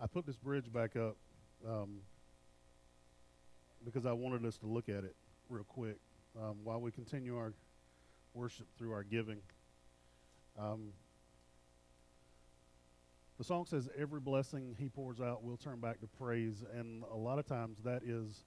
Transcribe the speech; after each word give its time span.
I 0.00 0.06
put 0.06 0.26
this 0.26 0.36
bridge 0.36 0.70
back 0.70 0.94
up 0.94 1.16
um, 1.66 2.00
because 3.84 4.04
I 4.04 4.12
wanted 4.12 4.44
us 4.44 4.58
to 4.58 4.66
look 4.66 4.88
at 4.88 5.04
it 5.04 5.16
real 5.48 5.64
quick 5.64 5.96
um, 6.38 6.56
while 6.64 6.80
we 6.80 6.90
continue 6.90 7.36
our 7.36 7.54
worship 8.34 8.66
through 8.76 8.92
our 8.92 9.02
giving. 9.02 9.38
Um, 10.58 10.92
the 13.38 13.44
song 13.44 13.64
says, 13.66 13.88
Every 13.96 14.20
blessing 14.20 14.76
he 14.78 14.88
pours 14.88 15.20
out 15.20 15.42
will 15.42 15.56
turn 15.56 15.80
back 15.80 16.00
to 16.00 16.06
praise. 16.06 16.62
And 16.74 17.02
a 17.10 17.16
lot 17.16 17.38
of 17.38 17.46
times 17.46 17.78
that 17.84 18.02
is, 18.02 18.44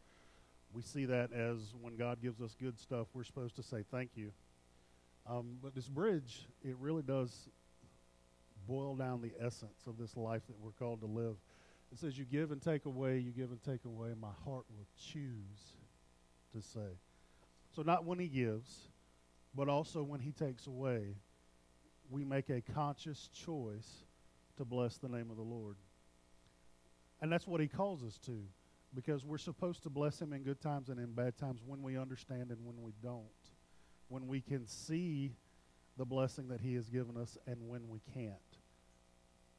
we 0.72 0.84
see 0.84 1.06
that 1.06 1.34
as 1.34 1.74
when 1.82 1.96
God 1.96 2.22
gives 2.22 2.42
us 2.42 2.56
good 2.60 2.78
stuff, 2.80 3.08
we're 3.14 3.24
supposed 3.24 3.56
to 3.56 3.64
say 3.64 3.84
thank 3.90 4.12
you. 4.16 4.32
Um, 5.28 5.58
but 5.64 5.74
this 5.74 5.88
bridge, 5.88 6.48
it 6.64 6.76
really 6.80 7.04
does 7.04 7.50
boil 8.70 8.96
down 8.96 9.22
the 9.22 9.34
essence 9.44 9.88
of 9.88 9.98
this 9.98 10.16
life 10.16 10.44
that 10.48 10.60
we're 10.60 10.72
called 10.72 11.02
to 11.02 11.08
live. 11.08 11.36
It 11.92 11.98
says, 11.98 12.18
You 12.18 12.26
give 12.26 12.52
and 12.52 12.62
take 12.62 12.86
away, 12.86 13.18
you 13.18 13.32
give 13.32 13.50
and 13.50 13.62
take 13.64 13.84
away, 13.84 14.10
my 14.20 14.32
heart 14.46 14.66
will 14.70 14.88
choose 15.12 15.76
to 16.54 16.62
say. 16.62 16.98
So, 17.76 17.82
not 17.82 18.06
when 18.06 18.20
He 18.20 18.28
gives, 18.28 18.90
but 19.56 19.68
also 19.68 20.04
when 20.04 20.20
He 20.20 20.32
takes 20.32 20.68
away, 20.68 21.16
we 22.12 22.24
make 22.24 22.50
a 22.50 22.62
conscious 22.62 23.30
choice 23.34 24.06
to 24.58 24.66
bless 24.66 24.98
the 24.98 25.10
name 25.10 25.32
of 25.32 25.38
the 25.38 25.44
Lord. 25.44 25.76
And 27.22 27.32
that's 27.32 27.48
what 27.48 27.62
He 27.62 27.68
calls 27.68 28.04
us 28.04 28.20
to, 28.28 28.44
because 28.94 29.26
we're 29.26 29.40
supposed 29.40 29.82
to 29.84 29.90
bless 29.90 30.22
Him 30.22 30.32
in 30.32 30.44
good 30.44 30.62
times 30.62 30.90
and 30.90 31.00
in 31.00 31.14
bad 31.14 31.38
times 31.38 31.62
when 31.66 31.82
we 31.82 31.98
understand 31.98 32.52
and 32.52 32.64
when 32.64 32.82
we 32.84 32.94
don't. 33.02 33.24
When 34.10 34.28
we 34.28 34.42
can 34.42 34.68
see 34.68 35.34
the 35.98 36.06
blessing 36.06 36.50
that 36.50 36.62
He 36.62 36.76
has 36.76 36.88
given 36.88 37.18
us 37.18 37.36
and 37.48 37.68
when 37.68 37.88
we 37.90 38.02
can't 38.14 38.40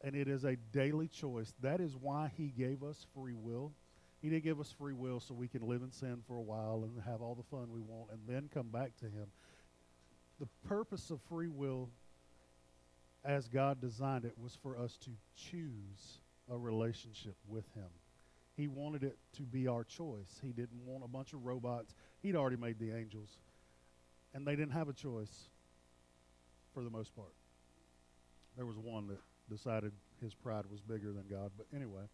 and 0.02 0.14
it 0.14 0.28
is 0.28 0.44
a 0.44 0.56
daily 0.72 1.08
choice. 1.08 1.52
That 1.60 1.80
is 1.80 1.96
why 1.96 2.30
he 2.36 2.48
gave 2.48 2.82
us 2.82 3.06
free 3.14 3.34
will. 3.34 3.72
He 4.20 4.28
didn't 4.28 4.44
give 4.44 4.60
us 4.60 4.72
free 4.78 4.92
will 4.92 5.20
so 5.20 5.34
we 5.34 5.48
can 5.48 5.66
live 5.66 5.82
in 5.82 5.90
sin 5.90 6.22
for 6.26 6.36
a 6.36 6.42
while 6.42 6.82
and 6.84 7.02
have 7.04 7.22
all 7.22 7.34
the 7.34 7.42
fun 7.42 7.70
we 7.72 7.80
want 7.80 8.10
and 8.10 8.20
then 8.28 8.50
come 8.52 8.68
back 8.68 8.96
to 8.98 9.06
him. 9.06 9.26
The 10.38 10.48
purpose 10.66 11.10
of 11.10 11.20
free 11.28 11.48
will, 11.48 11.90
as 13.24 13.48
God 13.48 13.80
designed 13.80 14.24
it, 14.24 14.34
was 14.38 14.56
for 14.62 14.78
us 14.78 14.96
to 15.04 15.10
choose 15.36 16.20
a 16.50 16.56
relationship 16.56 17.36
with 17.46 17.64
him. 17.74 17.88
He 18.56 18.68
wanted 18.68 19.04
it 19.04 19.18
to 19.36 19.42
be 19.42 19.68
our 19.68 19.84
choice. 19.84 20.40
He 20.42 20.52
didn't 20.52 20.84
want 20.84 21.04
a 21.04 21.08
bunch 21.08 21.32
of 21.32 21.44
robots. 21.44 21.94
He'd 22.22 22.36
already 22.36 22.56
made 22.56 22.78
the 22.78 22.94
angels, 22.94 23.38
and 24.34 24.46
they 24.46 24.56
didn't 24.56 24.72
have 24.72 24.88
a 24.88 24.92
choice 24.92 25.48
for 26.74 26.82
the 26.82 26.90
most 26.90 27.14
part. 27.14 27.32
There 28.56 28.66
was 28.66 28.76
one 28.76 29.06
that 29.08 29.18
decided 29.50 29.92
his 30.22 30.34
pride 30.34 30.64
was 30.70 30.80
bigger 30.80 31.12
than 31.12 31.24
God. 31.28 31.50
But 31.56 31.66
anyway, 31.74 32.04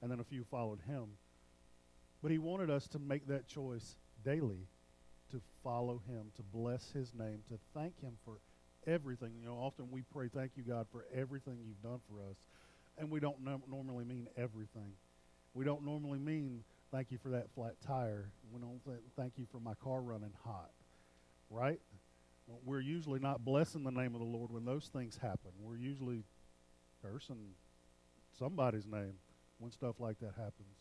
and 0.00 0.10
then 0.10 0.20
a 0.20 0.24
few 0.24 0.44
followed 0.44 0.80
him. 0.86 1.04
But 2.22 2.30
he 2.30 2.38
wanted 2.38 2.70
us 2.70 2.88
to 2.88 2.98
make 2.98 3.26
that 3.28 3.46
choice 3.46 3.96
daily 4.24 4.68
to 5.30 5.40
follow 5.62 6.00
him, 6.08 6.30
to 6.36 6.42
bless 6.42 6.92
his 6.92 7.12
name, 7.12 7.40
to 7.48 7.58
thank 7.74 8.00
him 8.00 8.12
for 8.24 8.38
everything. 8.86 9.32
You 9.40 9.46
know, 9.46 9.54
often 9.54 9.90
we 9.90 10.02
pray, 10.02 10.28
Thank 10.32 10.52
you, 10.56 10.62
God, 10.62 10.86
for 10.90 11.04
everything 11.14 11.58
you've 11.66 11.82
done 11.82 12.00
for 12.08 12.20
us. 12.30 12.36
And 12.98 13.10
we 13.10 13.20
don't 13.20 13.42
no- 13.42 13.62
normally 13.68 14.04
mean 14.04 14.28
everything. 14.36 14.92
We 15.54 15.64
don't 15.64 15.84
normally 15.84 16.18
mean, 16.18 16.64
Thank 16.92 17.10
you 17.10 17.18
for 17.18 17.30
that 17.30 17.50
flat 17.50 17.74
tire. 17.84 18.30
We 18.52 18.60
don't 18.60 18.82
th- 18.84 18.98
thank 19.16 19.32
you 19.36 19.46
for 19.50 19.58
my 19.58 19.74
car 19.74 20.00
running 20.00 20.32
hot. 20.44 20.70
Right? 21.50 21.80
We're 22.64 22.80
usually 22.80 23.18
not 23.18 23.44
blessing 23.44 23.82
the 23.82 23.90
name 23.90 24.14
of 24.14 24.20
the 24.20 24.26
Lord 24.26 24.52
when 24.52 24.64
those 24.64 24.88
things 24.92 25.18
happen. 25.20 25.50
We're 25.60 25.76
usually 25.76 26.22
cursing 27.02 27.54
somebody's 28.38 28.86
name 28.86 29.14
when 29.58 29.70
stuff 29.70 29.96
like 29.98 30.18
that 30.20 30.34
happens. 30.36 30.76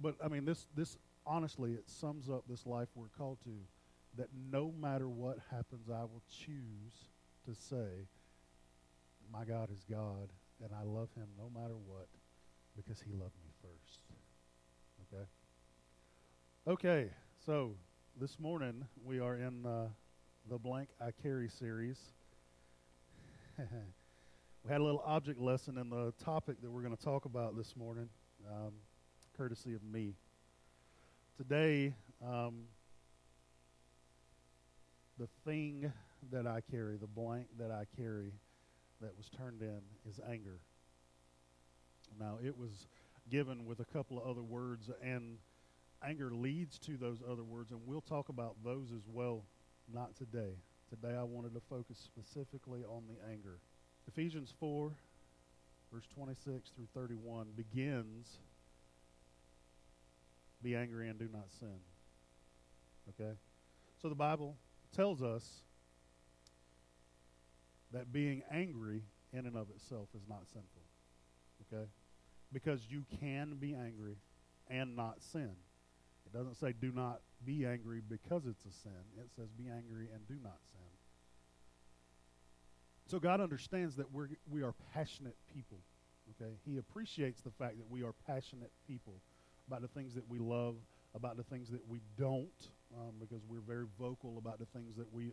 But 0.00 0.16
I 0.24 0.28
mean, 0.28 0.44
this 0.44 0.66
this 0.74 0.96
honestly, 1.26 1.72
it 1.72 1.84
sums 1.86 2.28
up 2.28 2.44
this 2.48 2.66
life 2.66 2.88
we're 2.94 3.08
called 3.08 3.38
to. 3.44 3.50
That 4.16 4.28
no 4.50 4.72
matter 4.72 5.08
what 5.08 5.38
happens, 5.50 5.88
I 5.88 6.02
will 6.02 6.22
choose 6.28 7.10
to 7.46 7.54
say, 7.54 8.08
"My 9.32 9.44
God 9.44 9.70
is 9.70 9.84
God, 9.84 10.32
and 10.62 10.70
I 10.72 10.82
love 10.82 11.10
Him 11.14 11.28
no 11.38 11.50
matter 11.54 11.76
what, 11.76 12.08
because 12.76 13.00
He 13.00 13.12
loved 13.12 13.36
me 13.44 13.50
first. 13.62 14.00
Okay. 15.12 15.24
Okay. 16.66 17.10
So 17.44 17.76
this 18.20 18.38
morning 18.38 18.84
we 19.04 19.20
are 19.20 19.36
in 19.36 19.64
uh, 19.64 19.88
the 20.48 20.58
blank 20.58 20.88
I 21.00 21.10
carry 21.22 21.48
series. 21.48 21.98
We 24.62 24.70
had 24.70 24.82
a 24.82 24.84
little 24.84 25.02
object 25.06 25.40
lesson 25.40 25.78
in 25.78 25.88
the 25.88 26.12
topic 26.22 26.60
that 26.60 26.70
we're 26.70 26.82
going 26.82 26.94
to 26.94 27.02
talk 27.02 27.24
about 27.24 27.56
this 27.56 27.74
morning, 27.76 28.10
um, 28.46 28.72
courtesy 29.34 29.72
of 29.72 29.82
me. 29.82 30.16
Today, 31.38 31.94
um, 32.22 32.64
the 35.18 35.28
thing 35.46 35.90
that 36.30 36.46
I 36.46 36.60
carry, 36.70 36.98
the 36.98 37.06
blank 37.06 37.46
that 37.58 37.70
I 37.70 37.86
carry 37.96 38.34
that 39.00 39.16
was 39.16 39.30
turned 39.30 39.62
in 39.62 39.80
is 40.06 40.20
anger. 40.30 40.58
Now, 42.18 42.38
it 42.44 42.58
was 42.58 42.86
given 43.30 43.64
with 43.64 43.80
a 43.80 43.86
couple 43.86 44.18
of 44.18 44.28
other 44.28 44.42
words, 44.42 44.90
and 45.02 45.38
anger 46.06 46.34
leads 46.34 46.78
to 46.80 46.98
those 46.98 47.22
other 47.26 47.44
words, 47.44 47.70
and 47.70 47.80
we'll 47.86 48.02
talk 48.02 48.28
about 48.28 48.56
those 48.62 48.92
as 48.92 49.08
well, 49.10 49.42
not 49.90 50.14
today. 50.16 50.56
Today, 50.90 51.16
I 51.18 51.22
wanted 51.22 51.54
to 51.54 51.60
focus 51.70 51.96
specifically 51.98 52.84
on 52.84 53.04
the 53.08 53.16
anger. 53.32 53.58
Ephesians 54.12 54.52
4, 54.58 54.90
verse 55.92 56.04
26 56.16 56.70
through 56.70 56.88
31 56.94 57.46
begins 57.56 58.38
Be 60.62 60.74
angry 60.74 61.08
and 61.08 61.16
do 61.16 61.28
not 61.32 61.46
sin. 61.60 61.78
Okay? 63.10 63.34
So 64.02 64.08
the 64.08 64.16
Bible 64.16 64.56
tells 64.92 65.22
us 65.22 65.62
that 67.92 68.12
being 68.12 68.42
angry 68.50 69.04
in 69.32 69.46
and 69.46 69.56
of 69.56 69.68
itself 69.70 70.08
is 70.16 70.22
not 70.28 70.42
sinful. 70.52 70.82
Okay? 71.72 71.86
Because 72.52 72.80
you 72.88 73.04
can 73.20 73.58
be 73.60 73.74
angry 73.74 74.16
and 74.68 74.96
not 74.96 75.22
sin. 75.22 75.52
It 76.26 76.36
doesn't 76.36 76.56
say 76.56 76.74
do 76.80 76.90
not 76.90 77.20
be 77.44 77.64
angry 77.64 78.00
because 78.08 78.42
it's 78.46 78.64
a 78.64 78.72
sin. 78.82 78.92
It 79.18 79.30
says 79.36 79.50
be 79.56 79.68
angry 79.68 80.08
and 80.12 80.26
do 80.26 80.34
not 80.42 80.58
sin. 80.72 80.79
So 83.10 83.18
God 83.18 83.40
understands 83.40 83.96
that 83.96 84.12
we're, 84.12 84.28
we 84.48 84.62
are 84.62 84.72
passionate 84.94 85.34
people. 85.52 85.78
Okay? 86.40 86.52
He 86.64 86.78
appreciates 86.78 87.40
the 87.40 87.50
fact 87.50 87.76
that 87.78 87.90
we 87.90 88.04
are 88.04 88.14
passionate 88.24 88.70
people 88.86 89.14
about 89.66 89.82
the 89.82 89.88
things 89.88 90.14
that 90.14 90.28
we 90.28 90.38
love, 90.38 90.76
about 91.16 91.36
the 91.36 91.42
things 91.42 91.70
that 91.70 91.80
we 91.88 91.98
don't, 92.16 92.68
um, 92.96 93.14
because 93.18 93.42
we're 93.48 93.66
very 93.66 93.86
vocal 93.98 94.38
about 94.38 94.60
the 94.60 94.66
things 94.66 94.94
that 94.96 95.12
we 95.12 95.32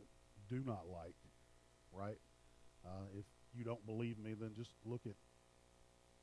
do 0.49 0.63
not 0.65 0.85
like, 0.91 1.13
right? 1.93 2.17
Uh, 2.83 3.05
if 3.15 3.25
you 3.55 3.63
don't 3.63 3.85
believe 3.85 4.17
me, 4.17 4.33
then 4.33 4.53
just 4.57 4.71
look 4.83 5.01
at 5.05 5.13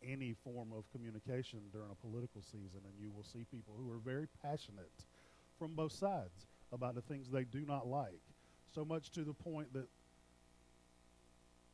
any 0.02 0.34
form 0.42 0.72
of 0.76 0.90
communication 0.90 1.60
during 1.72 1.90
a 1.92 1.94
political 1.94 2.42
season, 2.42 2.80
and 2.84 2.94
you 2.98 3.12
will 3.14 3.22
see 3.22 3.46
people 3.52 3.74
who 3.78 3.92
are 3.92 4.00
very 4.04 4.26
passionate 4.42 4.90
from 5.56 5.74
both 5.74 5.92
sides 5.92 6.48
about 6.72 6.96
the 6.96 7.00
things 7.02 7.30
they 7.30 7.44
do 7.44 7.64
not 7.64 7.86
like. 7.86 8.20
So 8.74 8.84
much 8.84 9.12
to 9.12 9.22
the 9.22 9.34
point 9.34 9.72
that 9.74 9.86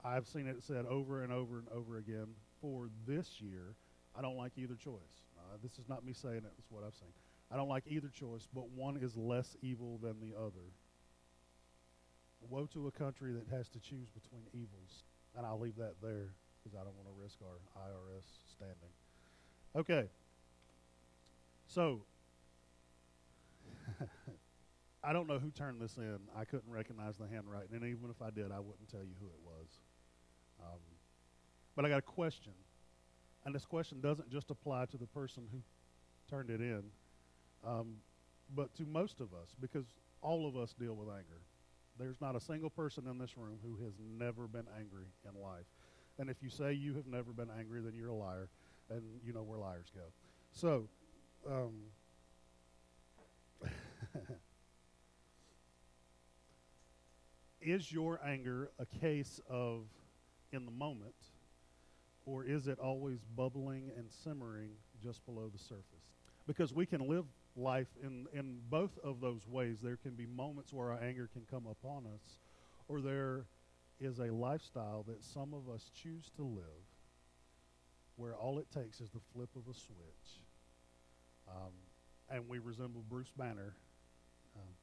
I've 0.04 0.26
seen 0.26 0.46
it 0.46 0.62
said 0.62 0.86
over 0.86 1.22
and 1.22 1.32
over 1.32 1.58
and 1.58 1.68
over 1.68 1.98
again 1.98 2.26
for 2.60 2.88
this 3.06 3.40
year. 3.40 3.74
I 4.16 4.22
don't 4.22 4.36
like 4.36 4.52
either 4.56 4.74
choice. 4.74 5.24
Uh, 5.38 5.56
this 5.62 5.78
is 5.78 5.88
not 5.88 6.04
me 6.04 6.12
saying 6.12 6.38
it, 6.38 6.52
it's 6.58 6.70
what 6.70 6.84
I've 6.84 6.94
seen. 6.94 7.12
I 7.50 7.56
don't 7.56 7.68
like 7.68 7.84
either 7.86 8.08
choice, 8.08 8.46
but 8.54 8.68
one 8.70 8.96
is 8.96 9.16
less 9.16 9.56
evil 9.62 9.98
than 10.02 10.20
the 10.20 10.36
other. 10.38 10.70
Woe 12.48 12.66
to 12.72 12.86
a 12.86 12.90
country 12.90 13.32
that 13.32 13.54
has 13.54 13.68
to 13.70 13.80
choose 13.80 14.08
between 14.10 14.42
evils. 14.52 15.04
And 15.36 15.46
I'll 15.46 15.58
leave 15.58 15.76
that 15.76 15.94
there 16.02 16.34
because 16.62 16.78
I 16.78 16.84
don't 16.84 16.96
want 16.96 17.08
to 17.08 17.22
risk 17.22 17.38
our 17.42 17.82
IRS 17.82 18.24
standing. 18.52 18.91
Okay. 19.76 20.08
So, 21.66 22.00
I 25.04 25.12
don't 25.12 25.28
know 25.28 25.38
who 25.38 25.50
turned 25.50 25.80
this 25.80 25.96
in. 25.96 26.18
I 26.36 26.44
couldn't 26.44 26.70
recognize 26.70 27.16
the 27.16 27.28
handwriting, 27.28 27.74
and 27.74 27.84
even 27.84 28.10
if 28.10 28.20
I 28.20 28.30
did, 28.30 28.50
I 28.50 28.58
wouldn't 28.58 28.91
tell 28.91 29.00
you 29.00 29.14
who 29.20 29.26
it 29.26 29.41
was. 29.44 29.78
Um, 30.62 30.80
but 31.77 31.84
I 31.84 31.89
got 31.89 31.98
a 31.98 32.03
question. 32.03 32.53
And 33.45 33.54
this 33.54 33.65
question 33.65 34.01
doesn't 34.01 34.30
just 34.30 34.51
apply 34.51 34.86
to 34.86 34.98
the 34.98 35.07
person 35.07 35.45
who 35.51 35.59
turned 36.28 36.51
it 36.51 36.60
in, 36.60 36.83
um, 37.66 37.97
but 38.54 38.74
to 38.77 38.84
most 38.84 39.21
of 39.21 39.33
us, 39.33 39.54
because 39.60 39.86
all 40.22 40.47
of 40.47 40.57
us 40.57 40.74
deal 40.78 40.95
with 40.95 41.09
anger. 41.09 41.41
There's 41.98 42.21
not 42.21 42.36
a 42.36 42.41
single 42.41 42.71
person 42.71 43.07
in 43.09 43.18
this 43.18 43.36
room 43.36 43.59
who 43.62 43.83
has 43.84 43.95
never 44.18 44.47
been 44.47 44.66
angry 44.78 45.07
in 45.24 45.41
life. 45.41 45.66
And 46.18 46.30
if 46.30 46.42
you 46.42 46.51
say 46.51 46.72
you 46.72 46.95
have 46.95 47.06
never 47.06 47.33
been 47.33 47.48
angry, 47.59 47.80
then 47.80 47.95
you're 47.95 48.09
a 48.09 48.15
liar, 48.15 48.48
and 48.91 49.03
you 49.24 49.33
know 49.33 49.42
where 49.42 49.59
liars 49.59 49.91
go. 49.95 50.03
So, 50.53 50.89
um, 51.51 51.72
is 57.60 57.91
your 57.92 58.21
anger 58.24 58.71
a 58.78 58.86
case 58.86 59.41
of 59.48 59.84
in 60.52 60.64
the 60.64 60.70
moment, 60.72 61.14
Or 62.26 62.44
is 62.44 62.68
it 62.68 62.78
always 62.78 63.18
bubbling 63.36 63.91
and 63.97 64.10
simmering 64.10 64.70
just 65.02 65.24
below 65.26 65.48
the 65.52 65.58
surface? 65.58 66.14
Because 66.47 66.72
we 66.72 66.86
can 66.86 67.08
live 67.08 67.24
life 67.56 67.88
in, 68.02 68.26
in 68.32 68.58
both 68.68 68.98
of 69.02 69.20
those 69.20 69.47
ways. 69.47 69.78
There 69.82 69.97
can 69.97 70.12
be 70.14 70.26
moments 70.26 70.72
where 70.72 70.92
our 70.92 71.02
anger 71.02 71.28
can 71.32 71.42
come 71.50 71.66
upon 71.66 72.06
us, 72.06 72.38
or 72.88 73.00
there 73.00 73.47
is 74.00 74.18
a 74.18 74.26
lifestyle 74.32 75.04
that 75.08 75.24
some 75.24 75.54
of 75.54 75.68
us 75.72 75.91
choose 75.94 76.30
to 76.36 76.42
live 76.42 76.84
where 78.16 78.34
all 78.36 78.58
it 78.58 78.66
takes 78.70 79.00
is 79.00 79.10
the 79.10 79.20
flip 79.32 79.50
of 79.56 79.62
a 79.62 79.74
switch. 79.74 80.44
Um, 81.48 81.72
and 82.30 82.48
we 82.48 82.58
resemble 82.58 83.03
Bruce 83.08 83.32
Banner. 83.36 83.74
Um, 84.56 84.74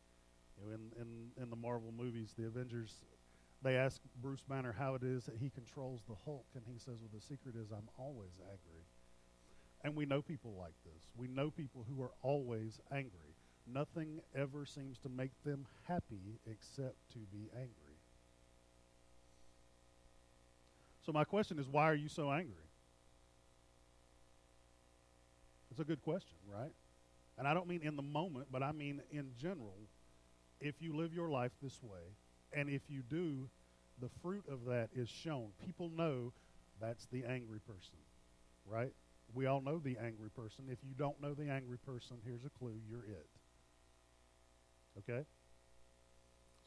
you 0.57 0.69
know, 0.69 0.75
in, 0.75 1.01
in, 1.01 1.43
in 1.43 1.49
the 1.49 1.55
Marvel 1.55 1.93
movies, 1.95 2.33
the 2.37 2.47
Avengers, 2.47 2.95
they 3.63 3.75
ask 3.75 3.99
Bruce 4.21 4.43
Banner 4.47 4.75
how 4.77 4.95
it 4.95 5.03
is 5.03 5.25
that 5.25 5.37
he 5.37 5.49
controls 5.49 6.01
the 6.07 6.15
Hulk, 6.25 6.45
and 6.55 6.63
he 6.71 6.77
says, 6.77 7.01
Well, 7.01 7.09
the 7.13 7.21
secret 7.21 7.55
is 7.55 7.71
I'm 7.71 7.89
always 7.97 8.33
angry. 8.41 8.85
And 9.83 9.95
we 9.95 10.05
know 10.05 10.21
people 10.21 10.55
like 10.57 10.73
this. 10.83 11.03
We 11.15 11.27
know 11.27 11.49
people 11.49 11.85
who 11.87 12.01
are 12.01 12.11
always 12.21 12.79
angry. 12.91 13.35
Nothing 13.71 14.21
ever 14.35 14.65
seems 14.65 14.97
to 14.99 15.09
make 15.09 15.31
them 15.43 15.65
happy 15.87 16.39
except 16.49 16.95
to 17.13 17.19
be 17.31 17.49
angry. 17.53 17.97
So, 21.05 21.11
my 21.11 21.23
question 21.23 21.59
is 21.59 21.67
why 21.67 21.89
are 21.89 21.95
you 21.95 22.09
so 22.09 22.31
angry? 22.31 22.55
It's 25.71 25.79
a 25.79 25.83
good 25.83 26.01
question, 26.01 26.37
right? 26.51 26.71
And 27.37 27.47
I 27.47 27.53
don't 27.53 27.67
mean 27.67 27.81
in 27.83 27.95
the 27.95 28.01
moment, 28.01 28.47
but 28.51 28.63
I 28.63 28.71
mean 28.71 29.01
in 29.11 29.31
general. 29.39 29.77
If 30.59 30.81
you 30.81 30.95
live 30.95 31.13
your 31.13 31.29
life 31.29 31.51
this 31.61 31.83
way, 31.83 32.01
and 32.53 32.69
if 32.69 32.81
you 32.89 33.01
do, 33.01 33.49
the 33.99 34.09
fruit 34.21 34.43
of 34.49 34.65
that 34.65 34.89
is 34.95 35.09
shown. 35.09 35.47
People 35.65 35.89
know 35.95 36.31
that's 36.79 37.07
the 37.11 37.25
angry 37.25 37.59
person, 37.59 37.97
right? 38.65 38.93
We 39.33 39.45
all 39.45 39.61
know 39.61 39.79
the 39.79 39.97
angry 39.97 40.29
person. 40.29 40.65
If 40.71 40.79
you 40.83 40.93
don't 40.97 41.21
know 41.21 41.33
the 41.33 41.49
angry 41.49 41.77
person, 41.77 42.17
here's 42.25 42.45
a 42.45 42.49
clue 42.49 42.79
you're 42.89 43.03
it. 43.03 43.27
Okay? 44.99 45.25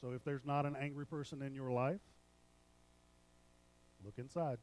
So 0.01 0.13
if 0.13 0.25
there's 0.25 0.45
not 0.45 0.67
an 0.67 0.77
angry 0.81 1.07
person 1.07 1.43
in 1.43 1.55
your 1.55 1.71
life, 1.71 2.01
look 4.05 4.15
inside. 4.19 4.59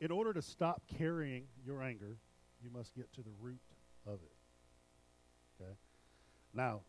In 0.00 0.10
order 0.10 0.32
to 0.32 0.42
stop 0.42 0.82
carrying 0.98 1.44
your 1.66 1.82
anger, 1.82 2.16
you 2.62 2.70
must 2.70 2.94
get 2.94 3.12
to 3.14 3.22
the 3.22 3.30
root 3.40 3.60
of 4.06 4.14
it. 4.14 5.62
Okay? 5.62 5.72
Now, 6.54 6.80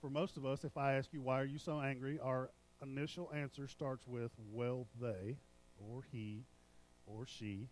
for 0.00 0.10
most 0.10 0.36
of 0.36 0.46
us, 0.46 0.64
if 0.64 0.76
I 0.76 0.94
ask 0.94 1.12
you, 1.12 1.20
why 1.20 1.40
are 1.40 1.44
you 1.44 1.58
so 1.58 1.80
angry? 1.80 2.18
Our 2.22 2.50
initial 2.82 3.30
answer 3.34 3.66
starts 3.66 4.06
with, 4.06 4.32
well, 4.50 4.86
they, 5.00 5.36
or 5.78 6.02
he, 6.10 6.44
or 7.06 7.26
she, 7.26 7.68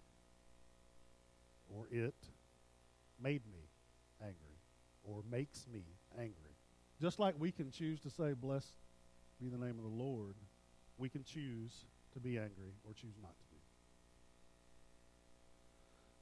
or 1.75 1.86
it 1.90 2.14
made 3.20 3.42
me 3.50 3.69
angry, 4.20 4.58
or 5.04 5.22
makes 5.30 5.66
me 5.72 5.84
angry. 6.19 6.56
Just 7.00 7.19
like 7.19 7.34
we 7.38 7.52
can 7.52 7.70
choose 7.70 8.00
to 8.00 8.10
say, 8.10 8.32
blessed 8.32 8.74
be 9.40 9.48
the 9.48 9.58
name 9.58 9.78
of 9.78 9.84
the 9.84 10.02
Lord, 10.02 10.34
we 10.96 11.08
can 11.08 11.22
choose 11.22 11.84
to 12.12 12.20
be 12.20 12.38
angry 12.38 12.74
or 12.84 12.92
choose 12.92 13.14
not 13.22 13.38
to. 13.38 13.44
Be. 13.50 13.56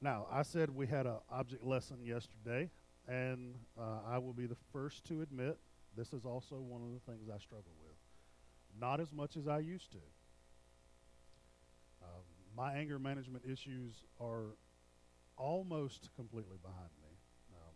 Now, 0.01 0.27
I 0.31 0.43
said 0.43 0.69
we 0.69 0.85
had 0.85 1.07
an 1.07 1.17
object 1.31 1.63
lesson 1.63 1.97
yesterday, 2.03 2.69
and 3.07 3.55
uh, 3.77 4.01
I 4.07 4.19
will 4.19 4.33
be 4.33 4.45
the 4.45 4.57
first 4.71 5.03
to 5.05 5.21
admit 5.21 5.57
this 5.97 6.13
is 6.13 6.25
also 6.25 6.55
one 6.57 6.81
of 6.81 6.93
the 6.93 7.11
things 7.11 7.27
I 7.27 7.39
struggle 7.39 7.73
with. 7.81 7.97
Not 8.79 9.01
as 9.01 9.11
much 9.11 9.35
as 9.35 9.47
I 9.47 9.59
used 9.59 9.91
to. 9.91 10.03
Um, 12.03 12.23
my 12.55 12.73
anger 12.73 12.99
management 12.99 13.43
issues 13.51 14.03
are 14.21 14.53
almost 15.37 16.09
completely 16.15 16.57
behind 16.61 16.93
me, 17.01 17.13
um, 17.53 17.75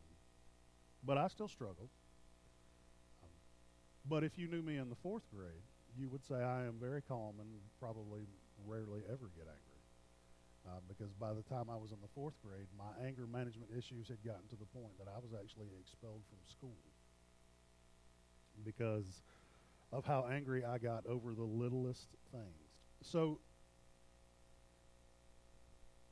but 1.03 1.17
I 1.17 1.27
still 1.27 1.47
struggle. 1.47 1.89
Um, 3.23 3.29
but 4.07 4.23
if 4.23 4.37
you 4.37 4.47
knew 4.47 4.61
me 4.61 4.77
in 4.77 4.89
the 4.89 4.95
fourth 5.01 5.23
grade, 5.33 5.65
you 5.97 6.07
would 6.09 6.23
say 6.23 6.35
I 6.35 6.65
am 6.65 6.75
very 6.79 7.01
calm 7.01 7.39
and 7.39 7.49
probably 7.79 8.21
rarely 8.65 9.01
ever 9.09 9.29
get 9.35 9.49
angry. 9.49 9.81
Uh, 10.61 10.77
because 10.87 11.11
by 11.13 11.33
the 11.33 11.41
time 11.41 11.73
I 11.73 11.75
was 11.75 11.91
in 11.91 11.97
the 12.01 12.11
fourth 12.13 12.37
grade, 12.45 12.69
my 12.77 12.93
anger 13.03 13.25
management 13.25 13.71
issues 13.75 14.07
had 14.07 14.21
gotten 14.23 14.45
to 14.49 14.55
the 14.55 14.69
point 14.69 14.93
that 14.99 15.09
I 15.09 15.17
was 15.17 15.33
actually 15.33 15.73
expelled 15.81 16.21
from 16.29 16.37
school 16.45 16.77
because 18.63 19.21
of 19.91 20.05
how 20.05 20.27
angry 20.31 20.63
I 20.63 20.77
got 20.77 21.05
over 21.05 21.33
the 21.33 21.43
littlest 21.43 22.07
things. 22.31 22.45
So, 23.03 23.39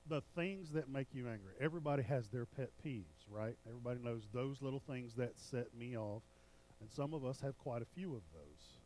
the 0.07 0.21
things 0.35 0.71
that 0.71 0.89
make 0.89 1.07
you 1.13 1.27
angry, 1.27 1.53
everybody 1.61 2.03
has 2.03 2.27
their 2.29 2.45
pet 2.45 2.71
peeves, 2.85 3.03
right? 3.29 3.55
Everybody 3.67 3.99
knows 4.03 4.23
those 4.33 4.61
little 4.61 4.81
things 4.87 5.13
that 5.15 5.33
set 5.37 5.67
me 5.77 5.95
off, 5.97 6.23
and 6.81 6.91
some 6.91 7.13
of 7.13 7.23
us 7.23 7.39
have 7.41 7.57
quite 7.57 7.81
a 7.81 7.87
few 7.95 8.15
of 8.15 8.21
those. 8.33 8.79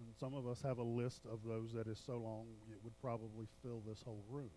And 0.00 0.14
some 0.20 0.34
of 0.34 0.46
us 0.46 0.62
have 0.62 0.78
a 0.78 0.82
list 0.82 1.22
of 1.30 1.40
those 1.44 1.72
that 1.72 1.88
is 1.88 2.00
so 2.04 2.18
long 2.18 2.46
it 2.70 2.78
would 2.84 2.96
probably 3.00 3.46
fill 3.62 3.82
this 3.86 4.02
whole 4.04 4.22
room. 4.30 4.50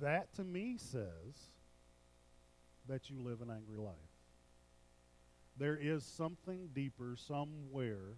That 0.00 0.34
to 0.34 0.44
me 0.44 0.76
says 0.76 1.50
that 2.88 3.10
you 3.10 3.20
live 3.22 3.42
an 3.42 3.50
angry 3.50 3.76
life. 3.76 3.94
There 5.60 5.76
is 5.76 6.04
something 6.04 6.70
deeper 6.74 7.16
somewhere 7.16 8.16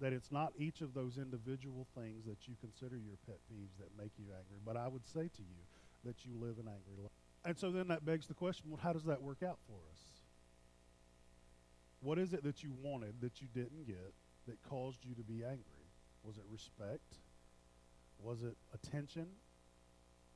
that 0.00 0.12
it's 0.12 0.30
not 0.30 0.52
each 0.56 0.80
of 0.80 0.94
those 0.94 1.18
individual 1.18 1.88
things 1.98 2.24
that 2.26 2.46
you 2.46 2.54
consider 2.60 2.96
your 2.96 3.16
pet 3.26 3.38
peeves 3.50 3.76
that 3.80 3.88
make 4.00 4.12
you 4.16 4.26
angry, 4.26 4.60
but 4.64 4.76
I 4.76 4.86
would 4.86 5.04
say 5.04 5.22
to 5.22 5.42
you 5.42 5.58
that 6.04 6.24
you 6.24 6.34
live 6.38 6.58
an 6.60 6.68
angry 6.68 7.02
life. 7.02 7.10
And 7.44 7.58
so 7.58 7.72
then 7.72 7.88
that 7.88 8.04
begs 8.04 8.28
the 8.28 8.34
question 8.34 8.70
well, 8.70 8.78
how 8.80 8.92
does 8.92 9.04
that 9.04 9.20
work 9.20 9.42
out 9.42 9.58
for 9.66 9.78
us? 9.92 10.00
What 12.00 12.20
is 12.20 12.32
it 12.32 12.44
that 12.44 12.62
you 12.62 12.72
wanted 12.80 13.14
that 13.22 13.40
you 13.40 13.48
didn't 13.52 13.88
get 13.88 14.12
that 14.46 14.62
caused 14.70 15.04
you 15.04 15.16
to 15.16 15.22
be 15.22 15.42
angry? 15.42 15.90
Was 16.22 16.36
it 16.36 16.44
respect? 16.48 17.16
Was 18.20 18.42
it 18.42 18.56
attention? 18.72 19.26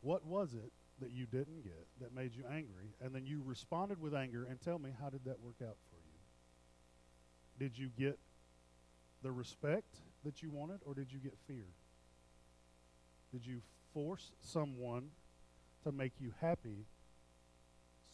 What 0.00 0.26
was 0.26 0.54
it 0.54 0.72
that 1.00 1.10
you 1.10 1.26
didn't 1.26 1.62
get 1.62 1.86
that 2.00 2.14
made 2.14 2.34
you 2.34 2.44
angry? 2.50 2.94
And 3.00 3.14
then 3.14 3.26
you 3.26 3.42
responded 3.44 4.00
with 4.00 4.14
anger, 4.14 4.46
and 4.48 4.60
tell 4.60 4.78
me, 4.78 4.90
how 5.00 5.10
did 5.10 5.24
that 5.24 5.40
work 5.40 5.56
out 5.62 5.76
for 5.90 5.96
you? 5.96 6.20
Did 7.58 7.78
you 7.78 7.90
get 7.98 8.18
the 9.22 9.30
respect 9.30 9.96
that 10.24 10.42
you 10.42 10.50
wanted, 10.50 10.80
or 10.84 10.94
did 10.94 11.12
you 11.12 11.18
get 11.18 11.34
fear? 11.46 11.66
Did 13.32 13.46
you 13.46 13.60
force 13.92 14.32
someone 14.40 15.08
to 15.84 15.92
make 15.92 16.12
you 16.20 16.32
happy 16.40 16.86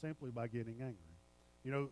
simply 0.00 0.30
by 0.30 0.46
getting 0.46 0.76
angry? 0.80 1.16
You 1.64 1.72
know, 1.72 1.88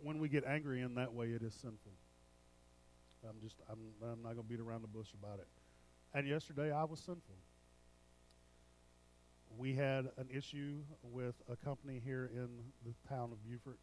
when 0.00 0.18
we 0.18 0.28
get 0.28 0.44
angry 0.44 0.82
in 0.82 0.94
that 0.94 1.12
way, 1.12 1.28
it 1.28 1.42
is 1.42 1.54
sinful. 1.54 1.92
I'm 3.28 3.40
just, 3.42 3.56
I'm, 3.68 3.78
I'm 4.02 4.22
not 4.22 4.34
going 4.34 4.46
to 4.46 4.48
beat 4.48 4.60
around 4.60 4.82
the 4.82 4.88
bush 4.88 5.08
about 5.20 5.40
it. 5.40 5.48
And 6.14 6.26
yesterday 6.26 6.70
I 6.70 6.84
was 6.84 7.00
sinful. 7.00 7.34
We 9.56 9.74
had 9.74 10.10
an 10.16 10.28
issue 10.30 10.82
with 11.02 11.34
a 11.50 11.56
company 11.56 12.00
here 12.04 12.30
in 12.32 12.48
the 12.84 12.94
town 13.08 13.32
of 13.32 13.42
Beaufort 13.42 13.78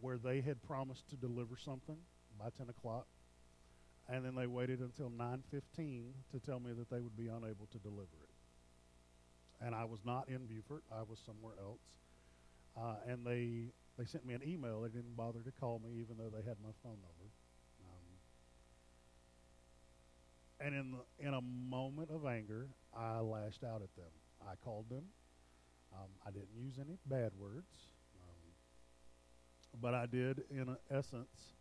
where 0.00 0.18
they 0.18 0.40
had 0.40 0.62
promised 0.62 1.08
to 1.10 1.16
deliver 1.16 1.56
something 1.56 1.96
by 2.38 2.50
10 2.56 2.68
o'clock, 2.68 3.06
and 4.08 4.24
then 4.24 4.34
they 4.34 4.46
waited 4.46 4.80
until 4.80 5.10
9:15 5.10 6.12
to 6.32 6.40
tell 6.40 6.60
me 6.60 6.72
that 6.72 6.90
they 6.90 7.00
would 7.00 7.16
be 7.16 7.28
unable 7.28 7.66
to 7.72 7.78
deliver 7.78 8.16
it. 8.22 8.30
And 9.60 9.74
I 9.74 9.84
was 9.84 10.04
not 10.04 10.28
in 10.28 10.46
Beaufort; 10.46 10.84
I 10.92 11.02
was 11.02 11.18
somewhere 11.24 11.54
else. 11.58 11.80
Uh, 12.76 12.96
and 13.06 13.26
they 13.26 13.72
they 13.96 14.04
sent 14.04 14.26
me 14.26 14.34
an 14.34 14.42
email. 14.46 14.82
They 14.82 14.90
didn't 14.90 15.16
bother 15.16 15.40
to 15.40 15.52
call 15.52 15.78
me, 15.78 15.98
even 16.00 16.18
though 16.18 16.28
they 16.28 16.46
had 16.46 16.58
my 16.62 16.72
phone 16.82 17.00
number. 17.00 17.32
And 20.58 20.74
in, 20.74 20.92
the, 20.92 21.26
in 21.26 21.34
a 21.34 21.40
moment 21.40 22.10
of 22.10 22.24
anger, 22.24 22.68
I 22.96 23.20
lashed 23.20 23.62
out 23.62 23.82
at 23.82 23.94
them. 23.94 24.10
I 24.48 24.54
called 24.64 24.88
them. 24.88 25.04
Um, 25.92 26.08
I 26.26 26.30
didn't 26.30 26.54
use 26.56 26.74
any 26.78 26.98
bad 27.06 27.32
words. 27.38 27.70
Um, 28.20 29.80
but 29.80 29.94
I 29.94 30.06
did, 30.06 30.42
in 30.50 30.76
essence, 30.90 31.54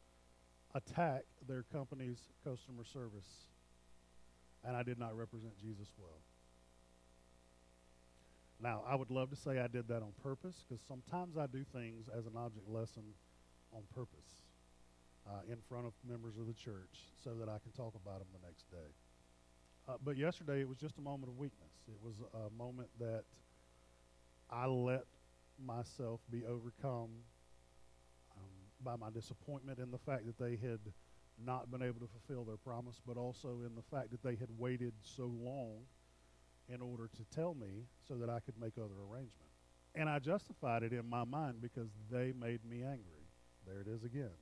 attack 0.74 1.24
their 1.48 1.63
company's 1.72 2.20
customer 2.44 2.84
service. 2.84 3.48
And 4.63 4.75
I 4.75 4.84
did 4.84 4.98
not 4.98 5.15
represent 5.15 5.58
Jesus 5.60 5.88
well. 5.98 6.20
Now, 8.62 8.84
I 8.88 8.96
would 8.96 9.12
love 9.12 9.30
to 9.30 9.36
say 9.36 9.60
I 9.60 9.68
did 9.68 9.88
that 9.89 10.01
on 10.01 10.13
purpose 10.24 10.63
because 10.68 10.84
sometimes 10.88 11.38
I 11.38 11.46
do 11.48 11.63
things 11.74 12.08
as 12.08 12.25
an 12.25 12.34
object 12.38 12.70
lesson 12.70 13.04
on 13.74 13.84
purpose 13.94 14.42
uh, 15.27 15.42
in 15.51 15.58
front 15.68 15.86
of 15.86 15.94
members 16.08 16.38
of 16.38 16.48
the 16.48 16.54
church 16.54 17.12
so 17.24 17.32
that 17.39 17.50
I 17.50 17.60
can 17.60 17.72
talk 17.75 17.94
about 17.96 18.20
them 18.20 18.27
the 18.34 18.48
next 18.48 18.70
day. 18.72 18.89
Uh, 19.88 19.94
but 20.04 20.18
yesterday 20.18 20.62
it 20.62 20.68
was 20.68 20.77
just 20.77 20.98
a 20.98 21.01
moment 21.01 21.32
of 21.32 21.38
weakness. 21.38 21.72
It 21.88 21.98
was 22.04 22.15
a 22.34 22.50
moment 22.58 22.89
that 23.00 23.24
I 24.50 24.65
let 24.65 25.06
myself 25.63 26.22
be 26.32 26.44
overcome 26.46 27.10
um, 28.36 28.51
by 28.84 28.96
my 28.96 29.10
disappointment 29.12 29.80
in 29.80 29.92
the 29.92 30.00
fact 30.00 30.25
that 30.25 30.39
they 30.39 30.56
had 30.56 30.80
not 31.44 31.70
been 31.70 31.84
able 31.84 32.00
to 32.00 32.08
fulfill 32.08 32.46
their 32.46 32.58
promise, 32.58 33.00
but 33.06 33.18
also 33.18 33.62
in 33.65 33.75
the 33.75 33.84
fact 33.96 34.10
that 34.12 34.24
they 34.24 34.36
had 34.36 34.50
waited 34.58 34.94
so 35.01 35.32
long 35.39 35.82
in 36.68 36.82
order 36.82 37.08
to 37.15 37.36
tell 37.36 37.54
me 37.54 37.86
so 38.08 38.15
that 38.15 38.30
I 38.30 38.39
could 38.39 38.60
make 38.60 38.74
other 38.77 38.96
arrangements. 39.12 39.54
And 39.94 40.10
I 40.10 40.20
justified 40.20 40.84
it 40.84 40.94
in 40.94 41.08
my 41.08 41.24
mind 41.24 41.62
because 41.62 41.89
they 42.12 42.34
made 42.38 42.65
me 42.65 42.77
angry. 42.77 43.30
There 43.68 43.82
it 43.82 43.88
is 43.88 44.04
again. 44.04 44.36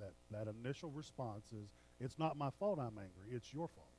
That, 0.00 0.12
that 0.32 0.48
initial 0.48 0.90
response 0.90 1.46
is, 1.52 1.68
it's 2.00 2.18
not 2.18 2.36
my 2.36 2.50
fault 2.58 2.80
I'm 2.80 2.98
angry, 2.98 3.30
it's 3.30 3.52
your 3.54 3.68
fault. 3.68 3.93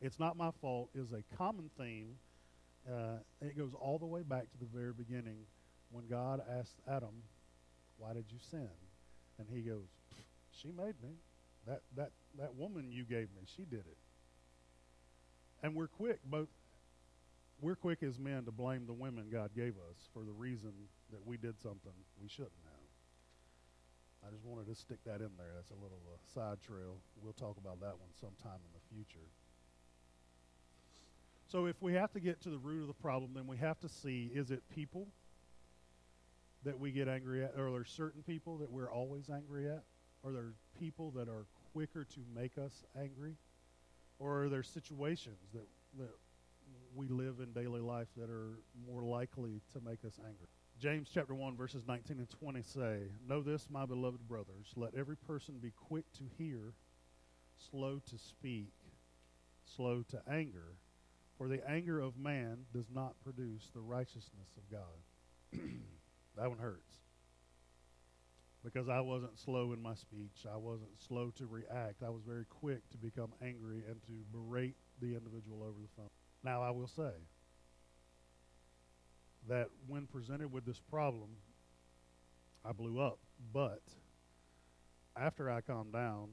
It's 0.00 0.18
not 0.18 0.36
my 0.36 0.50
fault 0.60 0.90
is 0.94 1.12
a 1.12 1.22
common 1.36 1.70
theme. 1.78 2.16
Uh, 2.88 3.18
it 3.40 3.56
goes 3.56 3.72
all 3.80 3.98
the 3.98 4.06
way 4.06 4.22
back 4.22 4.50
to 4.52 4.58
the 4.60 4.66
very 4.66 4.92
beginning 4.92 5.38
when 5.90 6.06
God 6.06 6.40
asked 6.58 6.76
Adam, 6.88 7.22
Why 7.98 8.12
did 8.12 8.26
you 8.30 8.38
sin? 8.50 8.68
And 9.38 9.48
he 9.52 9.62
goes, 9.62 9.88
She 10.50 10.68
made 10.68 10.94
me. 11.02 11.16
That, 11.66 11.82
that, 11.96 12.12
that 12.38 12.54
woman 12.54 12.92
you 12.92 13.02
gave 13.02 13.28
me, 13.34 13.42
she 13.44 13.62
did 13.62 13.80
it. 13.80 13.98
And 15.64 15.74
we're 15.74 15.88
quick, 15.88 16.20
both 16.24 16.46
we're 17.60 17.74
quick 17.74 18.02
as 18.02 18.18
men 18.18 18.44
to 18.44 18.52
blame 18.52 18.86
the 18.86 18.92
women 18.92 19.26
God 19.32 19.50
gave 19.56 19.74
us 19.90 20.08
for 20.12 20.22
the 20.22 20.32
reason 20.32 20.72
that 21.10 21.26
we 21.26 21.36
did 21.36 21.58
something 21.58 21.92
we 22.20 22.28
shouldn't 22.28 22.52
have. 22.64 24.28
I 24.28 24.30
just 24.30 24.44
wanted 24.44 24.66
to 24.68 24.74
stick 24.74 24.98
that 25.06 25.24
in 25.24 25.30
there. 25.38 25.54
That's 25.56 25.70
a 25.70 25.80
little 25.82 26.02
uh, 26.06 26.18
side 26.34 26.60
trail. 26.60 26.98
We'll 27.22 27.32
talk 27.32 27.56
about 27.56 27.80
that 27.80 27.96
one 27.96 28.12
sometime 28.20 28.60
in 28.60 28.72
the 28.74 28.84
future. 28.92 29.26
So, 31.48 31.66
if 31.66 31.80
we 31.80 31.92
have 31.94 32.12
to 32.12 32.20
get 32.20 32.40
to 32.42 32.50
the 32.50 32.58
root 32.58 32.80
of 32.80 32.88
the 32.88 32.94
problem, 32.94 33.32
then 33.34 33.46
we 33.46 33.56
have 33.58 33.78
to 33.80 33.88
see 33.88 34.30
is 34.34 34.50
it 34.50 34.62
people 34.74 35.06
that 36.64 36.78
we 36.78 36.90
get 36.90 37.06
angry 37.06 37.44
at? 37.44 37.54
Or 37.56 37.68
are 37.68 37.70
there 37.70 37.84
certain 37.84 38.22
people 38.22 38.58
that 38.58 38.70
we're 38.70 38.90
always 38.90 39.30
angry 39.30 39.68
at? 39.70 39.84
Are 40.24 40.32
there 40.32 40.54
people 40.80 41.12
that 41.12 41.28
are 41.28 41.46
quicker 41.72 42.04
to 42.04 42.20
make 42.34 42.58
us 42.58 42.84
angry? 43.00 43.36
Or 44.18 44.42
are 44.42 44.48
there 44.48 44.64
situations 44.64 45.38
that, 45.54 45.68
that 45.98 46.10
we 46.96 47.06
live 47.06 47.36
in 47.38 47.52
daily 47.52 47.80
life 47.80 48.08
that 48.16 48.28
are 48.28 48.58
more 48.84 49.04
likely 49.04 49.60
to 49.72 49.80
make 49.80 50.04
us 50.04 50.18
angry? 50.18 50.48
James 50.80 51.08
chapter 51.14 51.34
1, 51.34 51.56
verses 51.56 51.84
19 51.86 52.18
and 52.18 52.28
20 52.28 52.62
say, 52.62 53.02
Know 53.28 53.40
this, 53.40 53.68
my 53.70 53.86
beloved 53.86 54.26
brothers, 54.26 54.72
let 54.74 54.94
every 54.96 55.16
person 55.16 55.58
be 55.62 55.70
quick 55.70 56.04
to 56.14 56.24
hear, 56.36 56.74
slow 57.70 58.00
to 58.10 58.18
speak, 58.18 58.72
slow 59.64 60.02
to 60.10 60.20
anger 60.28 60.74
for 61.36 61.48
the 61.48 61.60
anger 61.68 62.00
of 62.00 62.16
man 62.16 62.58
does 62.72 62.86
not 62.92 63.14
produce 63.22 63.70
the 63.74 63.80
righteousness 63.80 64.48
of 64.56 64.70
God. 64.70 65.60
that 66.36 66.48
one 66.48 66.58
hurts. 66.58 66.96
Because 68.64 68.88
I 68.88 69.00
wasn't 69.00 69.38
slow 69.38 69.72
in 69.72 69.80
my 69.80 69.94
speech. 69.94 70.44
I 70.52 70.56
wasn't 70.56 70.90
slow 71.06 71.30
to 71.36 71.46
react. 71.46 72.02
I 72.04 72.10
was 72.10 72.22
very 72.26 72.46
quick 72.46 72.88
to 72.90 72.96
become 72.96 73.32
angry 73.42 73.82
and 73.88 74.02
to 74.02 74.12
berate 74.32 74.76
the 75.00 75.14
individual 75.14 75.62
over 75.62 75.78
the 75.80 75.88
phone. 75.96 76.08
Now, 76.42 76.62
I 76.62 76.70
will 76.70 76.88
say 76.88 77.12
that 79.48 79.68
when 79.86 80.06
presented 80.06 80.50
with 80.50 80.64
this 80.64 80.80
problem, 80.80 81.28
I 82.64 82.72
blew 82.72 82.98
up. 83.00 83.18
But 83.52 83.82
after 85.16 85.50
I 85.50 85.60
calmed 85.60 85.92
down, 85.92 86.30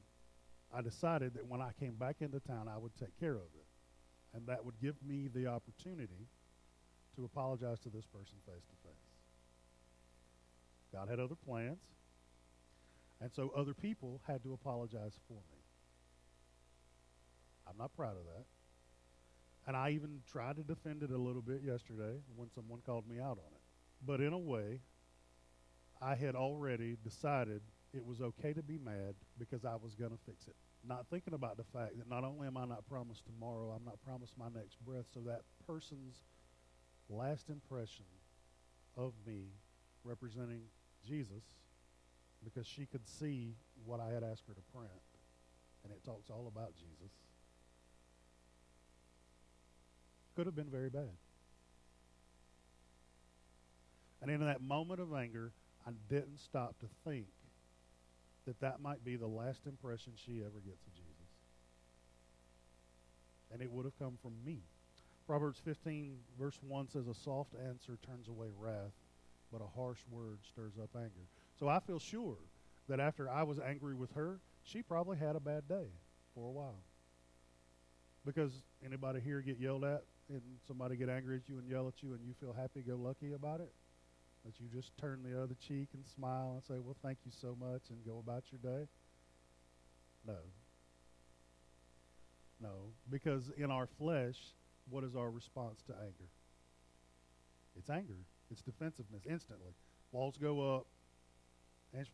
I 0.74 0.82
decided 0.82 1.36
that 1.36 1.46
when 1.46 1.62
I 1.62 1.72
came 1.80 1.94
back 1.94 2.16
into 2.22 2.40
town, 2.40 2.68
I 2.68 2.78
would 2.78 2.96
take 2.98 3.20
care 3.20 3.36
of 3.36 3.50
it 3.56 3.63
and 4.34 4.48
that 4.48 4.66
would 4.66 4.80
give 4.82 4.96
me 5.06 5.30
the 5.34 5.48
opportunity 5.48 6.28
to 7.16 7.26
apologize 7.26 7.80
to 7.82 7.90
this 7.90 8.06
person 8.06 8.36
face 8.46 8.64
to 8.66 8.88
face. 8.88 8.94
God 10.92 11.10
had 11.10 11.20
other 11.20 11.36
plans, 11.36 11.80
and 13.22 13.32
so 13.32 13.52
other 13.56 13.74
people 13.74 14.22
had 14.28 14.44
to 14.44 14.54
apologize 14.54 15.14
for 15.28 15.34
me. 15.34 15.62
I'm 17.68 17.78
not 17.78 17.96
proud 17.96 18.18
of 18.18 18.26
that. 18.26 18.46
And 19.66 19.78
I 19.78 19.92
even 19.92 20.20
tried 20.30 20.58
to 20.58 20.64
defend 20.64 21.04
it 21.04 21.12
a 21.12 21.18
little 21.18 21.42
bit 21.42 21.62
yesterday 21.64 22.20
when 22.36 22.50
someone 22.54 22.80
called 22.86 23.08
me 23.08 23.20
out 23.20 23.38
on 23.38 23.54
it. 23.54 23.62
But 24.06 24.20
in 24.20 24.34
a 24.34 24.38
way, 24.38 24.80
I 26.02 26.16
had 26.16 26.36
already 26.36 26.98
decided 27.02 27.62
it 27.94 28.06
was 28.06 28.20
okay 28.20 28.52
to 28.52 28.62
be 28.62 28.78
mad 28.78 29.16
because 29.40 29.64
I 29.64 29.76
was 29.82 29.96
going 29.96 30.12
to 30.12 30.18
fix 30.26 30.48
it 30.48 30.56
not 30.88 31.06
thinking 31.10 31.34
about 31.34 31.58
the 31.58 31.64
fact 31.64 31.98
that 31.98 32.10
not 32.10 32.24
only 32.24 32.48
am 32.48 32.58
I 32.58 32.66
not 32.66 32.86
promised 32.88 33.24
tomorrow, 33.26 33.72
I'm 33.72 33.86
not 33.86 34.02
promised 34.06 34.34
my 34.38 34.50
next 34.54 34.84
breath, 34.86 35.06
so 35.14 35.22
that 35.22 35.42
person's 35.66 36.24
last 37.10 37.50
impression 37.50 38.06
of 38.98 39.14
me 39.26 39.46
representing 40.04 40.62
Jesus, 41.08 41.44
because 42.44 42.68
she 42.68 42.86
could 42.86 43.08
see 43.08 43.56
what 43.86 44.00
I 44.00 44.14
had 44.14 44.24
asked 44.24 44.44
her 44.48 44.54
to 44.54 44.62
print, 44.74 44.92
and 45.84 45.94
it 45.94 46.04
talks 46.04 46.30
all 46.30 46.52
about 46.54 46.76
Jesus, 46.76 47.12
could 50.36 50.46
have 50.46 50.56
been 50.56 50.70
very 50.70 50.90
bad. 50.90 51.12
And 54.22 54.32
in 54.32 54.40
that 54.42 54.62
moment 54.62 55.00
of 55.02 55.14
anger, 55.14 55.52
I 55.86 55.92
didn't 56.10 56.40
stop 56.40 56.80
to 56.80 56.88
think 57.04 57.28
that 58.46 58.60
that 58.60 58.82
might 58.82 59.04
be 59.04 59.16
the 59.16 59.28
last 59.28 59.66
impression 59.66 60.14
she 60.16 60.42
ever 60.42 60.60
gets 60.66 60.86
of 60.86 60.94
Jesus. 60.94 61.10
And 63.52 63.62
it 63.62 63.72
would 63.72 63.86
have 63.86 63.98
come 64.00 64.18
from 64.22 64.34
me. 64.46 64.60
Proverbs 65.28 65.60
15, 65.64 66.18
verse 66.38 66.60
1 66.68 66.90
says, 66.90 67.08
A 67.08 67.14
soft 67.14 67.54
answer 67.68 67.98
turns 68.06 68.28
away 68.28 68.48
wrath, 68.58 68.92
but 69.52 69.62
a 69.62 69.80
harsh 69.80 70.00
word 70.12 70.40
stirs 70.52 70.74
up 70.82 70.90
anger. 70.96 71.28
So 71.60 71.68
I 71.68 71.80
feel 71.80 72.00
sure 72.00 72.38
that 72.90 73.00
after 73.00 73.30
I 73.30 73.44
was 73.44 73.60
angry 73.60 73.96
with 73.96 74.12
her, 74.14 74.40
she 74.64 74.82
probably 74.82 75.18
had 75.18 75.36
a 75.36 75.40
bad 75.40 75.68
day 75.68 75.88
for 76.36 76.46
a 76.46 76.52
while. 76.52 76.82
Because 78.26 78.52
anybody 78.86 79.20
here 79.20 79.42
get 79.42 79.60
yelled 79.60 79.84
at 79.84 80.04
and 80.30 80.42
somebody 80.68 80.96
get 80.96 81.10
angry 81.10 81.38
at 81.38 81.48
you 81.48 81.58
and 81.58 81.68
yell 81.68 81.88
at 81.88 82.02
you 82.02 82.14
and 82.14 82.24
you 82.26 82.34
feel 82.40 82.54
happy 82.54 82.82
go 82.82 82.96
lucky 82.96 83.34
about 83.34 83.62
it? 83.62 83.72
That 84.46 84.60
you 84.60 84.68
just 84.74 84.98
turn 84.98 85.24
the 85.24 85.42
other 85.42 85.56
cheek 85.68 85.90
and 85.94 86.06
smile 86.06 86.54
and 86.54 86.64
say, 86.64 86.80
Well, 86.84 86.96
thank 87.04 87.20
you 87.26 87.32
so 87.32 87.56
much, 87.60 87.84
and 87.90 88.06
go 88.06 88.20
about 88.20 88.44
your 88.52 88.60
day? 88.60 88.88
No. 90.26 90.38
No. 92.62 92.92
Because 93.10 93.52
in 93.58 93.72
our 93.72 93.88
flesh, 93.98 94.38
what 94.90 95.04
is 95.04 95.16
our 95.16 95.30
response 95.30 95.82
to 95.88 95.94
anger? 95.94 96.30
It's 97.78 97.90
anger, 97.90 98.18
it's 98.52 98.62
defensiveness 98.62 99.24
instantly. 99.30 99.74
Walls 100.12 100.38
go 100.38 100.76
up, 100.76 100.86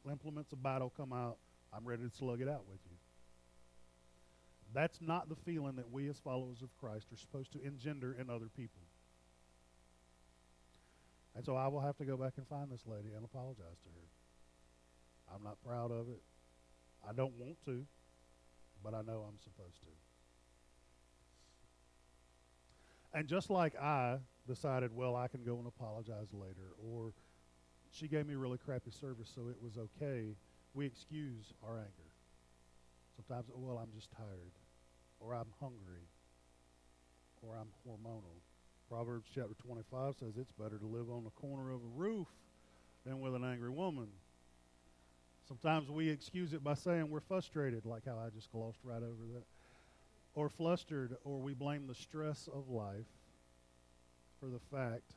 implements 0.09 0.53
of 0.53 0.63
battle 0.63 0.91
come 0.95 1.13
out. 1.13 1.37
I'm 1.73 1.85
ready 1.85 2.03
to 2.03 2.09
slug 2.09 2.41
it 2.41 2.47
out 2.47 2.63
with 2.67 2.79
you. 2.89 2.97
That's 4.73 4.99
not 5.01 5.29
the 5.29 5.35
feeling 5.35 5.75
that 5.77 5.91
we 5.91 6.09
as 6.09 6.19
followers 6.19 6.61
of 6.61 6.69
Christ 6.79 7.07
are 7.11 7.17
supposed 7.17 7.51
to 7.53 7.63
engender 7.63 8.15
in 8.19 8.29
other 8.29 8.49
people. 8.55 8.81
And 11.39 11.45
so 11.45 11.55
I 11.55 11.69
will 11.69 11.79
have 11.79 11.95
to 11.99 12.03
go 12.03 12.17
back 12.17 12.33
and 12.35 12.45
find 12.49 12.69
this 12.69 12.85
lady 12.85 13.13
and 13.15 13.23
apologize 13.23 13.79
to 13.83 13.87
her. 13.95 15.33
I'm 15.33 15.41
not 15.41 15.55
proud 15.65 15.89
of 15.89 16.09
it. 16.09 16.21
I 17.07 17.13
don't 17.13 17.31
want 17.39 17.55
to, 17.63 17.85
but 18.83 18.93
I 18.93 19.03
know 19.03 19.25
I'm 19.25 19.39
supposed 19.41 19.79
to. 19.79 19.87
And 23.17 23.25
just 23.25 23.49
like 23.49 23.73
I 23.81 24.17
decided, 24.49 24.93
well, 24.93 25.15
I 25.15 25.29
can 25.29 25.45
go 25.45 25.55
and 25.55 25.65
apologize 25.65 26.33
later, 26.33 26.75
or 26.77 27.13
she 27.89 28.09
gave 28.09 28.27
me 28.27 28.35
really 28.35 28.57
crappy 28.57 28.91
service, 28.91 29.31
so 29.33 29.47
it 29.47 29.55
was 29.63 29.77
okay, 29.77 30.35
we 30.73 30.85
excuse 30.85 31.53
our 31.65 31.77
anger. 31.77 32.11
Sometimes, 33.15 33.45
well, 33.55 33.77
I'm 33.77 33.93
just 33.95 34.11
tired, 34.11 34.51
or 35.21 35.33
I'm 35.35 35.53
hungry, 35.61 36.03
or 37.41 37.55
I'm 37.55 37.69
hormonal. 37.87 38.41
Proverbs 38.89 39.29
chapter 39.33 39.53
25 39.53 40.15
says 40.19 40.33
it's 40.37 40.51
better 40.53 40.79
to 40.79 40.85
live 40.87 41.11
on 41.11 41.23
the 41.23 41.29
corner 41.31 41.71
of 41.71 41.81
a 41.81 41.95
roof 41.95 42.27
than 43.05 43.19
with 43.19 43.35
an 43.35 43.43
angry 43.43 43.69
woman. 43.69 44.07
Sometimes 45.47 45.91
we 45.91 46.09
excuse 46.09 46.53
it 46.53 46.63
by 46.63 46.73
saying 46.73 47.09
we're 47.09 47.19
frustrated, 47.19 47.85
like 47.85 48.05
how 48.05 48.17
I 48.17 48.29
just 48.29 48.51
glossed 48.51 48.79
right 48.83 49.03
over 49.03 49.25
that, 49.33 49.43
or 50.33 50.49
flustered, 50.49 51.15
or 51.23 51.39
we 51.39 51.53
blame 51.53 51.85
the 51.85 51.93
stress 51.93 52.49
of 52.51 52.69
life 52.69 53.05
for 54.39 54.47
the 54.47 54.59
fact 54.71 55.13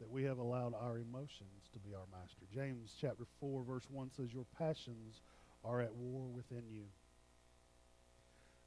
that 0.00 0.10
we 0.10 0.22
have 0.24 0.38
allowed 0.38 0.74
our 0.74 0.98
emotions 0.98 1.70
to 1.72 1.78
be 1.80 1.92
our 1.94 2.06
master. 2.12 2.42
James 2.54 2.94
chapter 3.00 3.24
4 3.40 3.64
verse 3.64 3.86
1 3.90 4.10
says 4.16 4.32
your 4.32 4.46
passions 4.58 5.22
are 5.64 5.80
at 5.80 5.94
war 5.94 6.28
within 6.32 6.64
you. 6.70 6.84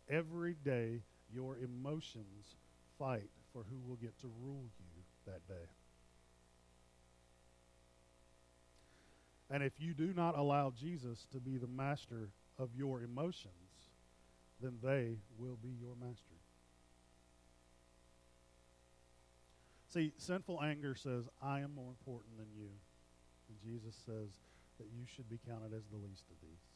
Every 0.09 0.55
day 0.63 1.03
your 1.33 1.57
emotions 1.57 2.55
fight 2.97 3.29
for 3.53 3.63
who 3.69 3.77
will 3.87 3.95
get 3.95 4.19
to 4.19 4.27
rule 4.41 4.65
you 4.79 5.03
that 5.25 5.47
day. 5.47 5.69
And 9.49 9.63
if 9.63 9.73
you 9.79 9.93
do 9.93 10.13
not 10.13 10.37
allow 10.37 10.71
Jesus 10.77 11.25
to 11.31 11.39
be 11.39 11.57
the 11.57 11.67
master 11.67 12.29
of 12.59 12.69
your 12.75 13.01
emotions, 13.01 13.53
then 14.61 14.77
they 14.83 15.17
will 15.37 15.57
be 15.61 15.69
your 15.79 15.95
master. 15.99 16.35
See, 19.89 20.11
sinful 20.17 20.61
anger 20.61 20.95
says, 20.95 21.23
I 21.41 21.61
am 21.61 21.73
more 21.73 21.89
important 21.89 22.37
than 22.37 22.47
you. 22.57 22.69
And 23.47 23.57
Jesus 23.63 23.95
says, 24.05 24.29
that 24.77 24.87
you 24.93 25.05
should 25.07 25.29
be 25.29 25.39
counted 25.47 25.73
as 25.73 25.87
the 25.89 25.97
least 25.97 26.25
of 26.29 26.37
these. 26.41 26.66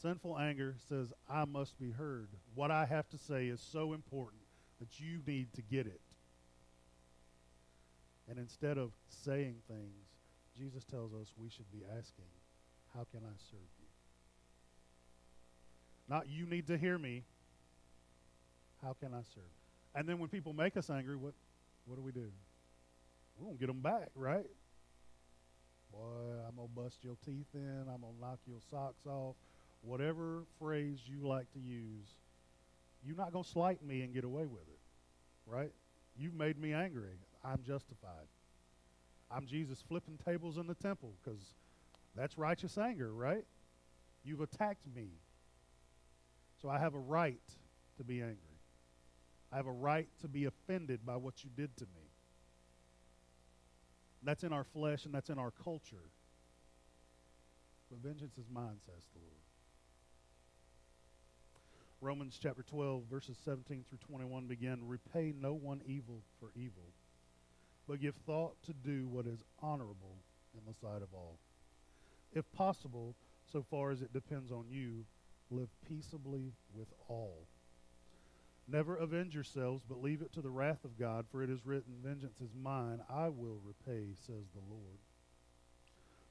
Sinful 0.00 0.38
anger 0.38 0.76
says, 0.88 1.12
I 1.28 1.44
must 1.44 1.78
be 1.78 1.90
heard. 1.90 2.28
What 2.54 2.70
I 2.70 2.86
have 2.86 3.08
to 3.10 3.18
say 3.18 3.48
is 3.48 3.60
so 3.60 3.92
important 3.92 4.42
that 4.78 4.98
you 4.98 5.20
need 5.26 5.52
to 5.54 5.62
get 5.62 5.86
it. 5.86 6.00
And 8.28 8.38
instead 8.38 8.78
of 8.78 8.92
saying 9.08 9.56
things, 9.68 10.06
Jesus 10.56 10.84
tells 10.84 11.12
us 11.12 11.32
we 11.36 11.50
should 11.50 11.70
be 11.70 11.82
asking, 11.98 12.24
How 12.94 13.06
can 13.10 13.20
I 13.24 13.36
serve 13.50 13.60
you? 13.78 13.86
Not 16.08 16.28
you 16.28 16.46
need 16.46 16.66
to 16.68 16.78
hear 16.78 16.98
me. 16.98 17.24
How 18.82 18.94
can 18.94 19.12
I 19.12 19.22
serve? 19.34 19.44
And 19.94 20.08
then 20.08 20.18
when 20.18 20.28
people 20.28 20.52
make 20.52 20.76
us 20.76 20.88
angry, 20.88 21.16
what, 21.16 21.34
what 21.84 21.96
do 21.96 22.02
we 22.02 22.12
do? 22.12 22.30
We're 23.36 23.46
going 23.46 23.56
to 23.56 23.60
get 23.60 23.66
them 23.66 23.80
back, 23.80 24.08
right? 24.14 24.46
Boy, 25.92 25.98
I'm 26.48 26.56
going 26.56 26.68
to 26.68 26.74
bust 26.74 26.98
your 27.02 27.16
teeth 27.24 27.48
in. 27.54 27.84
I'm 27.92 28.00
going 28.00 28.14
to 28.14 28.20
knock 28.20 28.38
your 28.46 28.60
socks 28.70 29.06
off. 29.06 29.36
Whatever 29.82 30.44
phrase 30.58 30.98
you 31.06 31.26
like 31.26 31.50
to 31.52 31.58
use, 31.58 32.06
you're 33.04 33.16
not 33.16 33.32
going 33.32 33.44
to 33.44 33.50
slight 33.50 33.82
me 33.82 34.02
and 34.02 34.12
get 34.12 34.24
away 34.24 34.44
with 34.44 34.68
it, 34.68 34.78
right? 35.46 35.72
You've 36.16 36.34
made 36.34 36.58
me 36.58 36.72
angry. 36.72 37.18
I'm 37.44 37.62
justified. 37.62 38.28
I'm 39.30 39.46
Jesus 39.46 39.82
flipping 39.88 40.18
tables 40.24 40.58
in 40.58 40.66
the 40.66 40.74
temple 40.74 41.14
because 41.22 41.40
that's 42.14 42.36
righteous 42.36 42.76
anger, 42.76 43.12
right? 43.12 43.44
You've 44.24 44.40
attacked 44.40 44.86
me. 44.94 45.08
So 46.60 46.68
I 46.68 46.78
have 46.78 46.94
a 46.94 46.98
right 46.98 47.40
to 47.96 48.04
be 48.04 48.20
angry. 48.20 48.36
I 49.52 49.56
have 49.56 49.66
a 49.66 49.72
right 49.72 50.08
to 50.20 50.28
be 50.28 50.44
offended 50.44 51.06
by 51.06 51.16
what 51.16 51.42
you 51.42 51.50
did 51.56 51.76
to 51.78 51.84
me. 51.84 52.10
That's 54.22 54.44
in 54.44 54.52
our 54.52 54.64
flesh 54.64 55.06
and 55.06 55.14
that's 55.14 55.30
in 55.30 55.38
our 55.38 55.50
culture. 55.50 56.10
But 57.90 58.00
vengeance 58.00 58.36
is 58.36 58.46
mine, 58.52 58.76
says 58.84 59.02
the 59.14 59.20
Lord. 59.20 59.39
Romans 62.02 62.38
chapter 62.42 62.62
12, 62.62 63.02
verses 63.10 63.36
17 63.44 63.84
through 63.88 63.98
21 63.98 64.46
begin 64.46 64.88
Repay 64.88 65.34
no 65.38 65.52
one 65.52 65.82
evil 65.84 66.22
for 66.38 66.50
evil, 66.56 66.94
but 67.86 68.00
give 68.00 68.14
thought 68.26 68.54
to 68.64 68.72
do 68.72 69.06
what 69.06 69.26
is 69.26 69.44
honorable 69.60 70.16
in 70.54 70.60
the 70.66 70.72
sight 70.72 71.02
of 71.02 71.12
all. 71.12 71.38
If 72.32 72.50
possible, 72.52 73.16
so 73.52 73.62
far 73.70 73.90
as 73.90 74.00
it 74.00 74.14
depends 74.14 74.50
on 74.50 74.64
you, 74.70 75.04
live 75.50 75.68
peaceably 75.86 76.54
with 76.72 76.88
all. 77.06 77.46
Never 78.66 78.96
avenge 78.96 79.34
yourselves, 79.34 79.84
but 79.86 80.02
leave 80.02 80.22
it 80.22 80.32
to 80.32 80.40
the 80.40 80.50
wrath 80.50 80.86
of 80.86 80.98
God, 80.98 81.26
for 81.30 81.42
it 81.42 81.50
is 81.50 81.66
written, 81.66 81.96
Vengeance 82.02 82.40
is 82.40 82.54
mine, 82.54 83.00
I 83.10 83.28
will 83.28 83.60
repay, 83.62 84.14
says 84.26 84.46
the 84.54 84.62
Lord. 84.70 85.00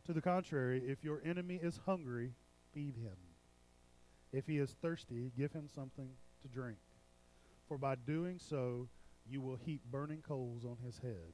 To 0.05 0.13
the 0.13 0.21
contrary, 0.21 0.81
if 0.88 1.03
your 1.03 1.21
enemy 1.23 1.59
is 1.61 1.81
hungry, 1.85 2.31
feed 2.73 2.95
him. 2.95 3.17
If 4.31 4.45
he 4.48 4.57
is 4.57 4.75
thirsty, 4.81 5.31
give 5.38 5.51
him 5.51 5.67
something 5.74 6.09
to 6.41 6.48
drink. 6.48 6.77
For 7.67 7.77
by 7.77 7.95
doing 7.95 8.39
so, 8.39 8.88
you 9.29 9.41
will 9.41 9.57
heap 9.63 9.81
burning 9.91 10.21
coals 10.21 10.65
on 10.65 10.77
his 10.83 11.00
head. 11.00 11.33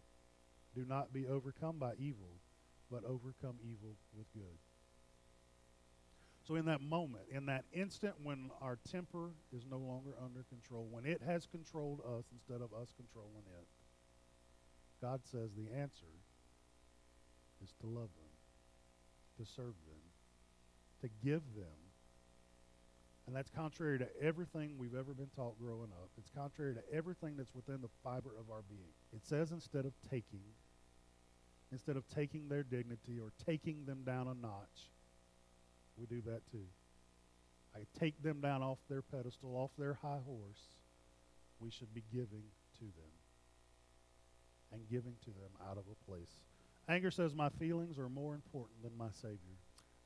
Do 0.76 0.86
not 0.88 1.14
be 1.14 1.28
overcome 1.28 1.78
by 1.78 1.94
evil, 1.98 2.40
but 2.92 3.04
overcome 3.06 3.56
evil 3.64 3.96
with 4.16 4.32
good. 4.34 4.60
So, 6.48 6.56
in 6.56 6.66
that 6.66 6.82
moment, 6.82 7.24
in 7.32 7.48
that 7.48 7.66
instant 7.74 8.14
when 8.22 8.52
our 8.62 8.78
temper 8.92 9.32
is 9.52 9.66
no 9.70 9.78
longer 9.78 10.12
under 10.24 10.44
control, 10.44 10.88
when 10.92 11.06
it 11.06 11.22
has 11.26 11.48
controlled 11.48 12.02
us 12.02 12.26
instead 12.32 12.62
of 12.62 12.72
us 12.74 12.94
controlling 12.96 13.46
it, 13.58 13.68
God 15.02 15.22
says 15.24 15.50
the 15.56 15.76
answer 15.76 16.06
is 17.64 17.74
to 17.82 17.88
love 17.88 18.10
them, 18.16 19.40
to 19.40 19.52
serve 19.52 19.74
them, 19.88 20.02
to 21.02 21.10
give 21.26 21.42
them. 21.56 21.85
And 23.28 23.36
that's 23.36 23.50
contrary 23.50 23.98
to 24.00 24.08
everything 24.22 24.74
we've 24.78 24.94
ever 24.94 25.14
been 25.14 25.30
taught 25.36 25.60
growing 25.60 25.90
up. 26.00 26.10
It's 26.18 26.30
contrary 26.30 26.76
to 26.76 26.96
everything 26.96 27.36
that's 27.38 27.56
within 27.56 27.82
the 27.82 27.90
fiber 28.04 28.30
of 28.40 28.52
our 28.52 28.62
being. 28.70 28.94
It 29.16 29.26
says 29.26 29.52
instead 29.52 29.86
of 29.86 29.94
taking, 30.12 30.44
instead 31.72 31.98
of 31.98 32.08
taking 32.08 32.50
their 32.50 32.64
dignity 32.64 33.20
or 33.20 33.32
taking 33.46 33.86
them 33.86 34.04
down 34.06 34.28
a 34.28 34.36
notch, 34.36 34.92
we 35.98 36.06
do 36.06 36.22
that 36.28 36.42
too. 36.52 36.68
I 37.76 37.80
take 38.00 38.22
them 38.22 38.42
down 38.42 38.62
off 38.62 38.78
their 38.90 39.02
pedestal, 39.02 39.56
off 39.56 39.72
their 39.78 39.96
high 39.96 40.22
horse. 40.26 40.62
We 41.60 41.72
should 41.72 41.94
be 41.94 42.04
giving 42.12 42.44
to 42.80 42.86
them 42.86 43.12
and 44.72 44.88
giving 44.90 45.16
to 45.24 45.32
them 45.32 45.52
out 45.70 45.78
of 45.78 45.84
a 45.92 46.12
place. 46.12 46.30
Anger 46.88 47.12
says, 47.12 47.34
My 47.34 47.50
feelings 47.50 47.98
are 47.98 48.10
more 48.10 48.36
important 48.36 48.84
than 48.84 48.96
my 48.98 49.10
Savior. 49.22 49.58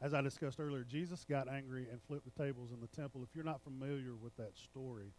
As 0.01 0.13
I 0.13 0.21
discussed 0.21 0.59
earlier, 0.59 0.83
Jesus 0.83 1.25
got 1.29 1.49
angry 1.49 1.87
and 1.91 2.01
flipped 2.07 2.23
the 2.23 2.43
tables 2.43 2.71
in 2.71 2.79
the 2.79 2.87
temple. 2.87 3.21
If 3.21 3.35
you're 3.35 3.43
not 3.43 3.61
familiar 3.61 4.15
with 4.15 4.35
that 4.37 4.57
story, 4.57 5.11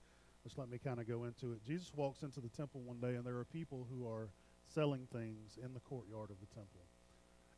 just 0.42 0.56
let 0.56 0.70
me 0.70 0.78
kind 0.78 0.98
of 0.98 1.06
go 1.06 1.24
into 1.24 1.52
it. 1.52 1.62
Jesus 1.66 1.92
walks 1.94 2.22
into 2.22 2.40
the 2.40 2.48
temple 2.48 2.80
one 2.80 2.98
day, 2.98 3.16
and 3.16 3.24
there 3.24 3.36
are 3.36 3.44
people 3.44 3.86
who 3.90 4.08
are 4.08 4.30
selling 4.66 5.06
things 5.12 5.58
in 5.62 5.74
the 5.74 5.80
courtyard 5.80 6.30
of 6.30 6.36
the 6.40 6.46
temple. 6.54 6.80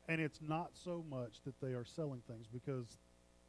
And 0.09 0.21
it's 0.21 0.41
not 0.43 0.71
so 0.73 1.05
much 1.09 1.43
that 1.45 1.61
they 1.61 1.75
are 1.75 1.85
selling 1.85 2.23
things 2.27 2.49
because 2.53 2.99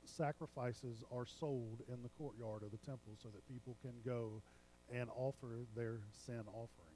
sacrifices 0.06 1.04
are 1.12 1.26
sold 1.26 1.82
in 1.88 2.04
the 2.04 2.10
courtyard 2.10 2.62
of 2.62 2.72
the 2.72 2.86
temple 2.86 3.14
so 3.22 3.30
that 3.30 3.48
people 3.48 3.76
can 3.82 3.94
go 4.06 4.42
and 4.94 5.10
offer 5.16 5.66
their 5.76 6.00
sin 6.26 6.44
offerings 6.48 6.94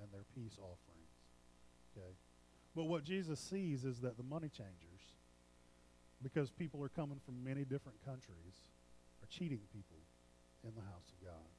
and 0.00 0.10
their 0.12 0.24
peace 0.34 0.58
offerings. 0.58 1.12
Okay? 1.96 2.10
But 2.74 2.84
what 2.84 3.04
Jesus 3.04 3.38
sees 3.38 3.84
is 3.84 4.00
that 4.00 4.16
the 4.16 4.22
money 4.22 4.48
changers, 4.48 4.91
because 6.22 6.50
people 6.50 6.82
are 6.82 6.88
coming 6.88 7.20
from 7.24 7.42
many 7.44 7.64
different 7.64 7.98
countries, 8.04 8.54
are 9.22 9.28
cheating 9.28 9.60
people 9.72 9.98
in 10.64 10.74
the 10.74 10.80
house 10.82 11.12
of 11.12 11.26
God. 11.26 11.50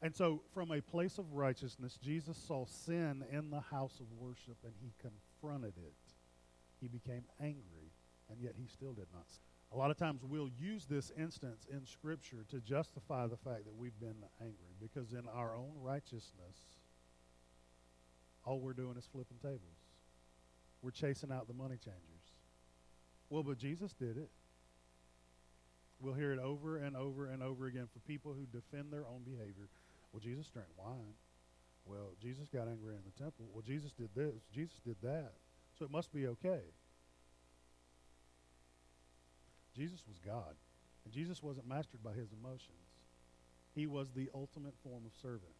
And 0.00 0.14
so, 0.14 0.42
from 0.54 0.70
a 0.70 0.80
place 0.80 1.18
of 1.18 1.32
righteousness, 1.32 1.98
Jesus 2.02 2.36
saw 2.36 2.64
sin 2.66 3.24
in 3.32 3.50
the 3.50 3.60
house 3.60 3.98
of 3.98 4.06
worship 4.18 4.56
and 4.64 4.72
he 4.80 4.92
confronted 5.00 5.74
it. 5.76 5.94
He 6.80 6.86
became 6.86 7.24
angry, 7.40 7.90
and 8.30 8.40
yet 8.40 8.54
he 8.56 8.68
still 8.68 8.92
did 8.92 9.08
not. 9.12 9.26
A 9.72 9.76
lot 9.76 9.90
of 9.90 9.96
times 9.96 10.22
we'll 10.24 10.50
use 10.56 10.86
this 10.86 11.12
instance 11.18 11.66
in 11.70 11.84
Scripture 11.84 12.44
to 12.50 12.60
justify 12.60 13.26
the 13.26 13.36
fact 13.36 13.64
that 13.64 13.76
we've 13.76 13.98
been 14.00 14.24
angry 14.40 14.72
because 14.80 15.12
in 15.12 15.24
our 15.34 15.56
own 15.56 15.72
righteousness, 15.82 16.56
all 18.44 18.60
we're 18.60 18.72
doing 18.72 18.96
is 18.96 19.06
flipping 19.12 19.36
tables. 19.42 19.77
We're 20.82 20.90
chasing 20.90 21.32
out 21.32 21.48
the 21.48 21.54
money 21.54 21.76
changers. 21.76 22.24
Well, 23.30 23.42
but 23.42 23.58
Jesus 23.58 23.92
did 23.92 24.16
it. 24.16 24.30
We'll 26.00 26.14
hear 26.14 26.32
it 26.32 26.38
over 26.38 26.76
and 26.76 26.96
over 26.96 27.26
and 27.26 27.42
over 27.42 27.66
again 27.66 27.88
for 27.92 27.98
people 28.00 28.32
who 28.32 28.46
defend 28.46 28.92
their 28.92 29.04
own 29.06 29.22
behavior. 29.24 29.68
Well, 30.12 30.20
Jesus 30.20 30.46
drank 30.46 30.68
wine. 30.76 31.14
Well, 31.84 32.12
Jesus 32.22 32.48
got 32.48 32.68
angry 32.68 32.94
in 32.94 33.02
the 33.04 33.22
temple. 33.22 33.46
Well, 33.52 33.64
Jesus 33.66 33.92
did 33.92 34.10
this. 34.14 34.42
Jesus 34.54 34.78
did 34.86 34.96
that. 35.02 35.32
So 35.78 35.84
it 35.84 35.90
must 35.90 36.12
be 36.12 36.26
okay. 36.28 36.60
Jesus 39.76 40.02
was 40.06 40.18
God. 40.24 40.54
And 41.04 41.12
Jesus 41.12 41.42
wasn't 41.42 41.68
mastered 41.68 42.02
by 42.02 42.12
his 42.12 42.28
emotions. 42.32 42.78
He 43.74 43.86
was 43.86 44.10
the 44.10 44.28
ultimate 44.34 44.74
form 44.82 45.02
of 45.06 45.12
servant. 45.20 45.54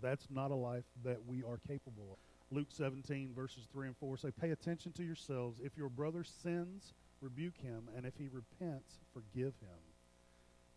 That's 0.00 0.26
not 0.30 0.50
a 0.50 0.54
life 0.54 0.84
that 1.04 1.26
we 1.26 1.42
are 1.42 1.58
capable 1.66 2.12
of. 2.12 2.29
Luke 2.50 2.68
17, 2.70 3.32
verses 3.34 3.68
3 3.72 3.88
and 3.88 3.96
4 3.96 4.16
say, 4.16 4.30
Pay 4.30 4.50
attention 4.50 4.92
to 4.92 5.04
yourselves. 5.04 5.60
If 5.62 5.76
your 5.76 5.88
brother 5.88 6.24
sins, 6.24 6.94
rebuke 7.20 7.58
him, 7.58 7.88
and 7.96 8.04
if 8.04 8.16
he 8.16 8.28
repents, 8.28 8.98
forgive 9.12 9.54
him. 9.60 9.78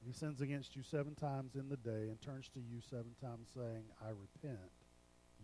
If 0.01 0.07
he 0.07 0.13
sins 0.13 0.41
against 0.41 0.75
you 0.75 0.83
seven 0.83 1.15
times 1.15 1.55
in 1.55 1.69
the 1.69 1.77
day 1.77 2.09
and 2.09 2.21
turns 2.21 2.49
to 2.49 2.59
you 2.59 2.81
seven 2.89 3.15
times 3.21 3.47
saying, 3.55 3.85
I 4.01 4.09
repent, 4.09 4.71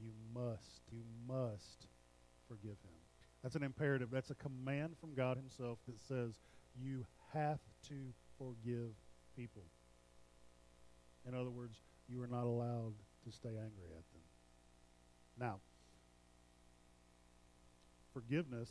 you 0.02 0.12
must, 0.34 0.82
you 0.92 1.02
must 1.28 1.88
forgive 2.48 2.78
him. 2.84 3.00
That's 3.42 3.56
an 3.56 3.64
imperative. 3.64 4.10
That's 4.12 4.32
a 4.32 4.36
command 4.36 4.98
from 5.00 5.16
God 5.16 5.38
himself 5.38 5.80
that 5.88 6.00
says 6.00 6.40
you 6.80 7.06
have 7.34 7.60
to 7.88 7.96
forgive 8.38 8.92
people. 9.36 9.64
In 11.28 11.34
other 11.34 11.50
words, 11.50 11.78
you 12.08 12.22
are 12.22 12.28
not 12.28 12.44
allowed 12.44 12.94
to 13.24 13.32
stay 13.32 13.50
angry 13.50 13.92
at 13.98 14.12
them. 14.12 14.22
Now, 15.40 15.60
forgiveness 18.14 18.70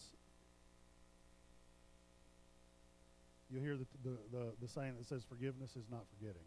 You'll 3.51 3.63
hear 3.63 3.77
the, 3.77 3.87
the, 4.05 4.17
the, 4.31 4.45
the 4.61 4.69
saying 4.69 4.95
that 4.99 5.07
says 5.07 5.25
forgiveness 5.27 5.71
is 5.75 5.87
not 5.91 6.05
forgetting. 6.11 6.45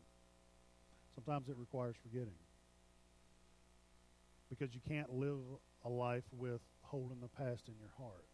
Sometimes 1.16 1.50
it 1.50 1.56
requires 1.58 1.96
forgetting. 2.02 2.38
Because 4.50 4.76
you 4.76 4.82
can't 4.88 5.12
live 5.12 5.40
a 5.84 5.90
life 5.90 6.26
with 6.32 6.62
holding 6.82 7.20
the 7.22 7.28
past 7.28 7.68
in 7.68 7.74
your 7.80 7.90
heart. 7.98 8.26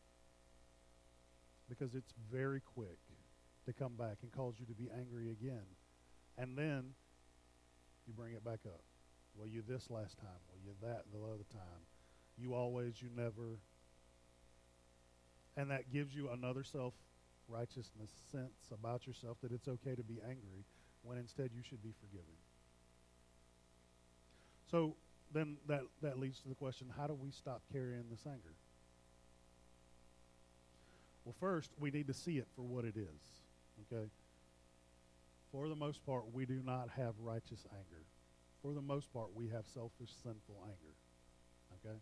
Because 1.70 1.96
it's 1.96 2.14
very 2.32 2.62
quick 2.76 2.98
to 3.66 3.74
come 3.74 3.96
back 3.96 4.18
and 4.22 4.32
cause 4.32 4.56
you 4.60 4.66
to 4.66 4.74
be 4.74 4.90
angry 4.98 5.32
again. 5.32 5.66
And 6.38 6.58
then 6.58 6.92
you 8.06 8.14
bring 8.14 8.34
it 8.34 8.44
back 8.44 8.60
up. 8.66 8.82
Well, 9.36 9.48
you 9.48 9.64
this 9.68 9.90
last 9.90 10.18
time. 10.18 10.42
Well, 10.50 10.60
you 10.66 10.72
that 10.82 11.04
the 11.14 11.20
other 11.20 11.46
time. 11.52 11.86
you 12.38 12.54
always, 12.54 13.02
you 13.02 13.10
never. 13.16 13.60
And 15.58 15.72
that 15.72 15.92
gives 15.92 16.16
you 16.16 16.30
another 16.30 16.64
self 16.64 16.94
righteousness 17.50 18.12
sense 18.32 18.72
about 18.72 19.08
yourself 19.08 19.38
that 19.42 19.52
it's 19.52 19.68
okay 19.68 19.96
to 19.96 20.04
be 20.04 20.20
angry 20.24 20.64
when 21.02 21.18
instead 21.18 21.50
you 21.54 21.64
should 21.68 21.82
be 21.82 21.94
forgiving. 22.00 22.38
So 24.70 24.96
then 25.34 25.58
that, 25.68 25.82
that 26.02 26.20
leads 26.20 26.40
to 26.42 26.50
the 26.50 26.56
question 26.56 26.88
how 26.96 27.08
do 27.08 27.14
we 27.14 27.32
stop 27.32 27.62
carrying 27.72 28.04
this 28.10 28.26
anger? 28.26 28.54
Well, 31.26 31.36
first, 31.40 31.72
we 31.78 31.92
need 31.92 32.08
to 32.08 32.14
see 32.14 32.38
it 32.38 32.48
for 32.56 32.62
what 32.62 32.86
it 32.86 32.96
is. 32.96 33.92
Okay? 33.92 34.08
For 35.52 35.68
the 35.68 35.76
most 35.76 36.06
part, 36.06 36.24
we 36.34 36.46
do 36.46 36.62
not 36.64 36.90
have 36.96 37.16
righteous 37.20 37.66
anger. 37.74 38.04
For 38.62 38.74
the 38.74 38.82
most 38.82 39.12
part, 39.12 39.30
we 39.36 39.50
have 39.50 39.66
selfish, 39.66 40.12
sinful 40.24 40.56
anger. 40.64 40.96
Okay? 41.86 41.98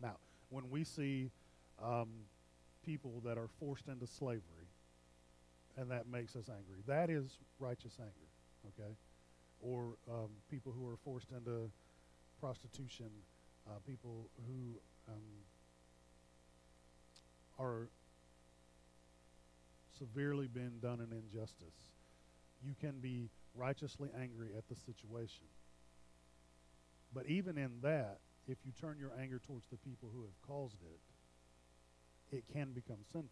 Now, 0.00 0.16
when 0.50 0.70
we 0.70 0.84
see 0.84 1.30
um, 1.82 2.08
people 2.86 3.20
that 3.24 3.36
are 3.36 3.48
forced 3.60 3.88
into 3.88 4.06
slavery, 4.06 4.70
and 5.76 5.90
that 5.90 6.08
makes 6.08 6.36
us 6.36 6.48
angry, 6.48 6.80
that 6.86 7.10
is 7.10 7.38
righteous 7.58 7.98
anger. 7.98 8.12
Okay? 8.68 8.92
Or 9.60 9.96
um, 10.10 10.30
people 10.50 10.72
who 10.72 10.86
are 10.86 10.96
forced 11.04 11.30
into 11.32 11.70
prostitution, 12.40 13.10
uh, 13.66 13.72
people 13.86 14.28
who 14.46 14.78
um, 15.12 15.20
are 17.58 17.88
severely 19.98 20.46
been 20.46 20.78
done 20.80 21.00
an 21.00 21.12
injustice. 21.12 21.92
You 22.64 22.74
can 22.80 23.00
be 23.00 23.28
righteously 23.54 24.10
angry 24.20 24.50
at 24.56 24.68
the 24.68 24.74
situation. 24.74 25.46
But 27.14 27.26
even 27.26 27.56
in 27.56 27.70
that, 27.82 28.18
if 28.46 28.58
you 28.64 28.72
turn 28.78 28.96
your 28.98 29.12
anger 29.20 29.40
towards 29.46 29.66
the 29.68 29.78
people 29.78 30.10
who 30.14 30.22
have 30.22 30.40
caused 30.46 30.82
it, 30.82 31.00
it 32.32 32.44
can 32.52 32.72
become 32.72 32.98
sinful. 33.12 33.30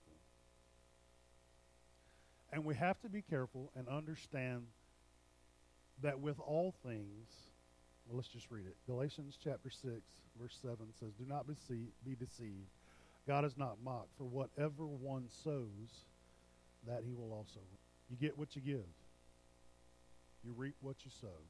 And 2.52 2.64
we 2.64 2.74
have 2.76 3.00
to 3.00 3.08
be 3.08 3.22
careful 3.22 3.72
and 3.74 3.88
understand 3.88 4.66
that 6.02 6.20
with 6.20 6.38
all 6.40 6.74
things, 6.84 7.28
well, 8.06 8.16
let's 8.16 8.28
just 8.28 8.50
read 8.50 8.66
it. 8.66 8.76
Galatians 8.86 9.38
chapter 9.42 9.70
6, 9.70 9.82
verse 10.40 10.58
7 10.62 10.76
says, 10.98 11.10
Do 11.18 11.24
not 11.26 11.46
be, 11.46 11.54
be 12.04 12.14
deceived. 12.14 12.70
God 13.26 13.44
is 13.44 13.56
not 13.56 13.78
mocked, 13.82 14.16
for 14.18 14.24
whatever 14.24 14.86
one 14.86 15.24
sows, 15.42 16.04
that 16.86 17.02
he 17.06 17.14
will 17.14 17.32
also. 17.32 17.60
You 18.10 18.16
get 18.16 18.36
what 18.38 18.54
you 18.54 18.62
give. 18.62 18.84
You 20.44 20.52
reap 20.54 20.74
what 20.80 20.96
you 21.04 21.10
sow. 21.20 21.40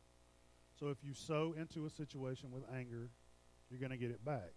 So 0.79 0.89
if 0.89 0.99
you 1.03 1.15
sow 1.15 1.55
into 1.59 1.87
a 1.87 1.91
situation 1.91 2.51
with 2.53 2.63
anger, 2.75 3.09
you're 3.71 3.81
going 3.81 3.91
to 3.91 3.97
get 3.97 4.11
it 4.11 4.25
back. 4.25 4.53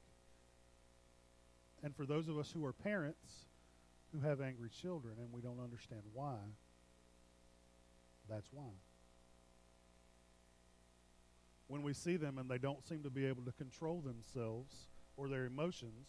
And 1.84 1.96
for 1.96 2.06
those 2.06 2.28
of 2.28 2.38
us 2.38 2.52
who 2.52 2.66
are 2.66 2.74
parents 2.74 3.46
who 4.12 4.28
have 4.28 4.42
angry 4.42 4.70
children 4.70 5.16
and 5.20 5.32
we 5.32 5.42
don't 5.42 5.60
understand 5.64 6.02
why, 6.14 6.38
that's 8.30 8.48
why. 8.52 8.72
When 11.68 11.84
we 11.84 11.94
see 11.94 12.16
them 12.16 12.38
and 12.38 12.50
they 12.50 12.58
don't 12.58 12.86
seem 12.88 13.04
to 13.04 13.10
be 13.10 13.26
able 13.26 13.44
to 13.44 13.52
control 13.52 14.02
themselves 14.02 14.74
or 15.18 15.28
their 15.28 15.46
emotions, 15.46 16.08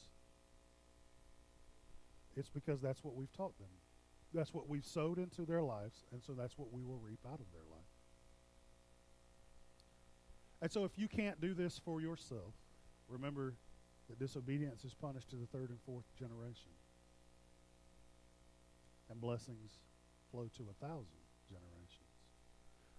it's 2.37 2.48
because 2.48 2.81
that's 2.81 3.02
what 3.02 3.16
we've 3.16 3.33
taught 3.33 3.59
them. 3.59 3.68
That's 4.33 4.54
what 4.54 4.68
we've 4.68 4.85
sowed 4.85 5.18
into 5.18 5.44
their 5.44 5.62
lives, 5.62 6.04
and 6.12 6.22
so 6.22 6.35
that's 6.35 6.57
what 6.59 6.72
we 6.72 6.85
will 6.85 6.98
reap 6.98 7.20
out 7.26 7.40
of 7.40 7.50
their 7.52 7.64
life. 7.70 7.81
And 10.61 10.70
so 10.70 10.85
if 10.85 10.92
you 10.96 11.09
can't 11.09 11.40
do 11.40 11.54
this 11.54 11.81
for 11.85 12.00
yourself, 12.00 12.52
remember 13.09 13.54
that 14.09 14.18
disobedience 14.18 14.85
is 14.85 14.94
punished 14.94 15.31
to 15.31 15.37
the 15.37 15.47
third 15.47 15.71
and 15.71 15.79
fourth 15.85 16.05
generation. 16.18 16.73
And 19.11 19.21
blessings 19.21 19.71
flow 20.31 20.49
to 20.57 20.64
a 20.71 20.87
thousand 20.87 21.23
generations. 21.49 22.09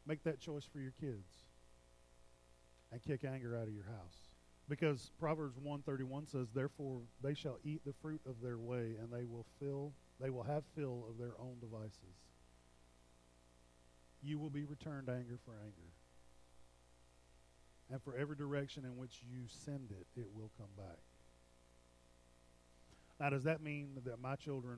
Make 0.06 0.24
that 0.24 0.39
choice 0.39 0.65
for 0.72 0.80
your 0.80 0.93
kids. 1.00 1.45
And 2.91 3.02
kick 3.04 3.24
anger 3.24 3.56
out 3.56 3.67
of 3.67 3.74
your 3.74 3.84
house. 3.84 4.17
Because 4.67 5.12
Proverbs 5.19 5.58
131 5.58 6.28
says, 6.28 6.48
Therefore 6.54 7.02
they 7.22 7.34
shall 7.34 7.58
eat 7.63 7.82
the 7.86 7.93
fruit 8.02 8.22
of 8.26 8.41
their 8.41 8.58
way, 8.58 8.95
and 9.00 9.12
they 9.12 9.26
will 9.26 9.45
fill 9.60 9.93
they 10.19 10.30
will 10.30 10.43
have 10.43 10.63
fill 10.76 11.06
of 11.10 11.17
their 11.17 11.34
own 11.39 11.56
devices. 11.62 12.19
You 14.22 14.38
will 14.38 14.50
be 14.50 14.65
returned 14.65 15.08
anger 15.08 15.39
for 15.45 15.54
anger. 15.63 15.93
And 17.91 18.02
for 18.04 18.15
every 18.15 18.36
direction 18.36 18.86
in 18.86 18.97
which 18.97 19.21
you 19.30 19.41
send 19.47 19.89
it, 19.91 20.06
it 20.19 20.28
will 20.36 20.52
come 20.58 20.69
back. 20.78 20.99
Now, 23.19 23.30
does 23.30 23.43
that 23.43 23.62
mean 23.62 23.99
that 24.06 24.21
my 24.21 24.36
children 24.36 24.78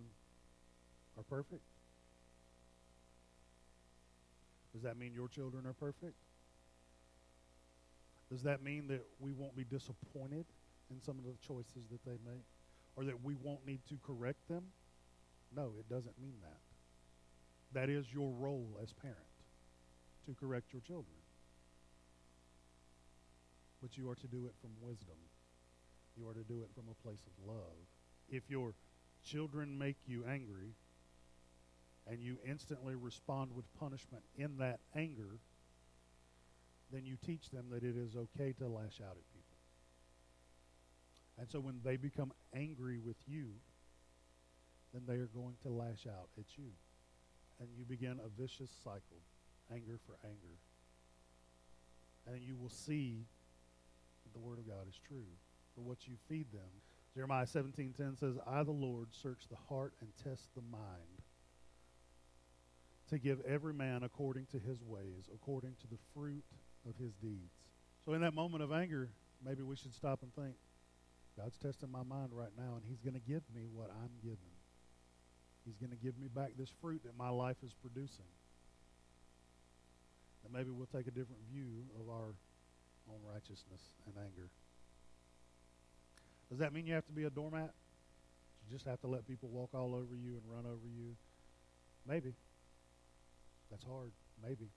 are 1.17 1.24
perfect? 1.24 1.62
Does 4.74 4.84
that 4.84 4.97
mean 4.97 5.13
your 5.13 5.28
children 5.28 5.65
are 5.65 5.74
perfect? 5.74 6.15
Does 8.32 8.43
that 8.43 8.63
mean 8.63 8.88
that 8.88 9.06
we 9.19 9.34
won't 9.34 9.56
be 9.58 9.65
disappointed 9.65 10.45
in 10.89 11.02
some 11.02 11.19
of 11.19 11.26
the 11.26 11.36
choices 11.45 11.89
that 11.91 12.04
they 12.06 12.17
make? 12.26 12.45
Or 12.95 13.04
that 13.04 13.21
we 13.24 13.36
won't 13.36 13.65
need 13.65 13.82
to 13.89 13.95
correct 14.06 14.47
them? 14.47 14.63
No, 15.56 15.74
it 15.78 15.89
doesn't 15.89 16.17
mean 16.21 16.36
that. 16.41 16.60
That 17.74 17.89
is 17.89 18.06
your 18.13 18.32
role 18.32 18.78
as 18.82 18.93
parent 18.93 19.17
to 20.26 20.34
correct 20.34 20.74
your 20.74 20.82
children. 20.82 21.20
But 23.91 23.97
you 23.97 24.10
are 24.10 24.15
to 24.15 24.27
do 24.27 24.45
it 24.45 24.54
from 24.62 24.69
wisdom. 24.82 25.17
You 26.17 26.30
are 26.30 26.34
to 26.34 26.43
do 26.43 26.62
it 26.62 26.69
from 26.73 26.86
a 26.89 27.06
place 27.06 27.19
of 27.25 27.47
love. 27.47 27.75
If 28.30 28.49
your 28.49 28.73
children 29.25 29.77
make 29.77 29.97
you 30.08 30.23
angry 30.30 30.75
and 32.08 32.21
you 32.21 32.38
instantly 32.47 32.95
respond 32.95 33.51
with 33.54 33.65
punishment 33.77 34.23
in 34.38 34.58
that 34.60 34.80
anger, 34.95 35.39
then 36.91 37.06
you 37.06 37.17
teach 37.25 37.49
them 37.49 37.65
that 37.71 37.84
it 37.84 37.97
is 37.97 38.15
okay 38.15 38.54
to 38.60 38.67
lash 38.67 39.01
out 39.01 39.17
at 39.17 39.34
people. 39.34 39.58
And 41.38 41.49
so 41.49 41.60
when 41.60 41.82
they 41.84 41.97
become 41.97 42.32
angry 42.56 42.97
with 42.97 43.17
you, 43.27 43.47
then 44.93 45.04
they 45.06 45.15
are 45.15 45.30
going 45.36 45.56
to 45.63 45.69
lash 45.69 46.08
out 46.08 46.30
at 46.38 46.58
you. 46.58 46.71
And 47.60 47.67
you 47.77 47.84
begin 47.84 48.19
a 48.23 48.41
vicious 48.41 48.69
cycle 48.84 49.21
anger 49.69 49.99
for 50.06 50.15
anger. 50.23 50.56
And 52.25 52.41
you 52.41 52.56
will 52.56 52.69
see 52.69 53.25
the 54.34 54.39
Word 54.39 54.60
of 54.60 54.67
God 54.67 54.88
is 54.89 55.00
true. 55.08 55.28
For 55.76 55.82
what 55.82 56.08
you 56.08 56.15
feed 56.28 56.52
them. 56.52 56.70
Jeremiah 57.13 57.46
17:10 57.46 58.20
says, 58.20 58.38
I, 58.48 58.63
the 58.63 58.72
Lord, 58.72 59.10
search 59.12 59.48
the 59.50 59.58
heart 59.70 59.94
and 60.02 60.10
test 60.24 60.50
the 60.56 60.62
mind 60.62 61.24
to 63.10 63.20
give 63.20 63.41
every 63.41 63.74
man 63.74 64.04
according 64.04 64.46
to 64.48 64.60
his 64.60 64.82
ways, 64.82 65.30
according 65.34 65.76
to 65.82 65.88
the 65.88 65.98
fruit 66.13 66.46
of 66.88 66.96
his 66.96 67.13
deeds. 67.15 67.54
So 68.06 68.13
in 68.13 68.22
that 68.22 68.34
moment 68.34 68.63
of 68.63 68.72
anger, 68.72 69.10
maybe 69.46 69.63
we 69.63 69.76
should 69.76 69.94
stop 69.94 70.24
and 70.24 70.34
think, 70.34 70.56
God's 71.38 71.58
testing 71.58 71.91
my 71.91 72.04
mind 72.04 72.30
right 72.32 72.52
now, 72.58 72.76
and 72.76 72.84
he's 72.88 73.02
going 73.02 73.13
to 73.13 73.20
give 73.20 73.44
me 73.54 73.67
what 73.72 73.89
I'm 73.91 74.12
given. 74.22 74.56
He's 75.65 75.78
going 75.78 75.91
to 75.91 75.98
give 75.98 76.17
me 76.17 76.28
back 76.28 76.52
this 76.58 76.72
fruit 76.82 77.02
that 77.06 77.17
my 77.17 77.30
life 77.30 77.58
is 77.63 77.74
producing. 77.74 78.32
And 80.44 80.54
maybe 80.54 80.70
we'll 80.72 80.88
take 80.88 81.08
a 81.08 81.12
different 81.12 81.41
view 81.52 81.86
of 82.00 82.10
our 82.10 82.34
own 83.12 83.19
righteousness 83.28 83.84
and 84.08 84.15
anger. 84.15 84.47
Does 86.50 86.60
that 86.60 86.74
mean 86.74 86.88
you 86.88 86.93
have 86.95 87.06
to 87.06 87.12
be 87.13 87.24
a 87.24 87.30
doormat? 87.30 87.71
You 88.67 88.71
just 88.71 88.86
have 88.86 89.00
to 89.02 89.08
let 89.08 89.28
people 89.28 89.50
walk 89.50 89.69
all 89.74 89.95
over 89.95 90.15
you 90.15 90.39
and 90.39 90.43
run 90.47 90.65
over 90.65 90.88
you? 90.88 91.15
Maybe. 92.08 92.34
That's 93.69 93.84
hard. 93.84 94.12
Maybe. 94.43 94.71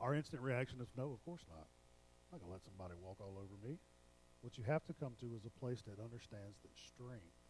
Our 0.00 0.14
instant 0.14 0.42
reaction 0.42 0.80
is 0.80 0.88
no, 0.96 1.12
of 1.12 1.24
course 1.24 1.44
not. 1.48 1.64
I'm 1.64 2.36
not 2.36 2.40
going 2.40 2.50
to 2.50 2.52
let 2.52 2.64
somebody 2.64 2.94
walk 3.00 3.16
all 3.20 3.36
over 3.36 3.56
me. 3.66 3.78
What 4.42 4.58
you 4.58 4.64
have 4.64 4.84
to 4.86 4.92
come 4.92 5.12
to 5.20 5.26
is 5.36 5.44
a 5.46 5.54
place 5.60 5.80
that 5.88 6.02
understands 6.02 6.60
that 6.60 6.76
strength 6.76 7.40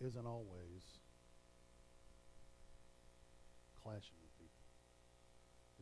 isn't 0.00 0.26
always 0.26 0.80
clashing 3.82 4.16
with 4.22 4.32
people. 4.38 4.64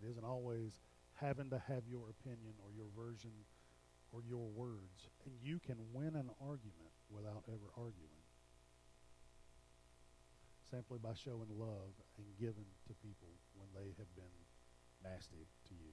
It 0.02 0.10
isn't 0.10 0.24
always 0.24 0.72
having 1.20 1.50
to 1.50 1.62
have 1.68 1.84
your 1.86 2.08
opinion 2.08 2.54
or 2.64 2.72
your 2.72 2.88
version 2.96 3.32
or 4.12 4.22
your 4.26 4.48
words. 4.48 5.08
And 5.24 5.34
you 5.42 5.60
can 5.60 5.76
win 5.92 6.16
an 6.16 6.30
argument 6.40 6.94
without 7.10 7.44
ever 7.48 7.68
arguing. 7.76 8.24
Simply 10.70 10.98
by 10.98 11.14
showing 11.14 11.50
love 11.58 11.94
and 12.16 12.26
giving 12.38 12.70
to 12.86 12.94
people 13.02 13.28
when 13.56 13.68
they 13.74 13.92
have 13.98 14.14
been 14.14 14.36
nasty 15.04 15.46
to 15.68 15.74
you. 15.74 15.92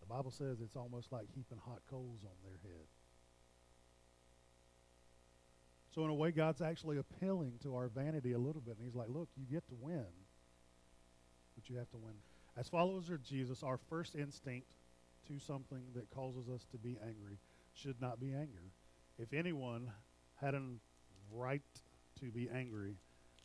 The 0.00 0.06
Bible 0.06 0.30
says 0.30 0.60
it's 0.60 0.76
almost 0.76 1.12
like 1.12 1.26
heaping 1.34 1.60
hot 1.64 1.80
coals 1.90 2.24
on 2.24 2.36
their 2.42 2.58
head. 2.62 2.86
So 5.94 6.04
in 6.04 6.10
a 6.10 6.14
way, 6.14 6.30
God's 6.30 6.62
actually 6.62 6.98
appealing 6.98 7.54
to 7.62 7.74
our 7.74 7.88
vanity 7.88 8.32
a 8.32 8.38
little 8.38 8.62
bit. 8.62 8.76
And 8.76 8.84
he's 8.84 8.94
like, 8.94 9.08
look, 9.08 9.28
you 9.36 9.44
get 9.44 9.66
to 9.68 9.74
win, 9.78 10.06
but 11.54 11.68
you 11.68 11.76
have 11.76 11.90
to 11.90 11.98
win. 11.98 12.14
As 12.60 12.68
followers 12.68 13.08
of 13.08 13.22
Jesus, 13.22 13.62
our 13.62 13.78
first 13.88 14.14
instinct 14.14 14.74
to 15.26 15.38
something 15.38 15.80
that 15.94 16.10
causes 16.10 16.50
us 16.50 16.66
to 16.72 16.76
be 16.76 16.98
angry 17.02 17.38
should 17.72 17.98
not 18.02 18.20
be 18.20 18.34
anger. 18.34 18.70
If 19.18 19.32
anyone 19.32 19.90
had 20.38 20.52
a 20.52 20.60
right 21.32 21.62
to 22.20 22.26
be 22.26 22.50
angry 22.54 22.96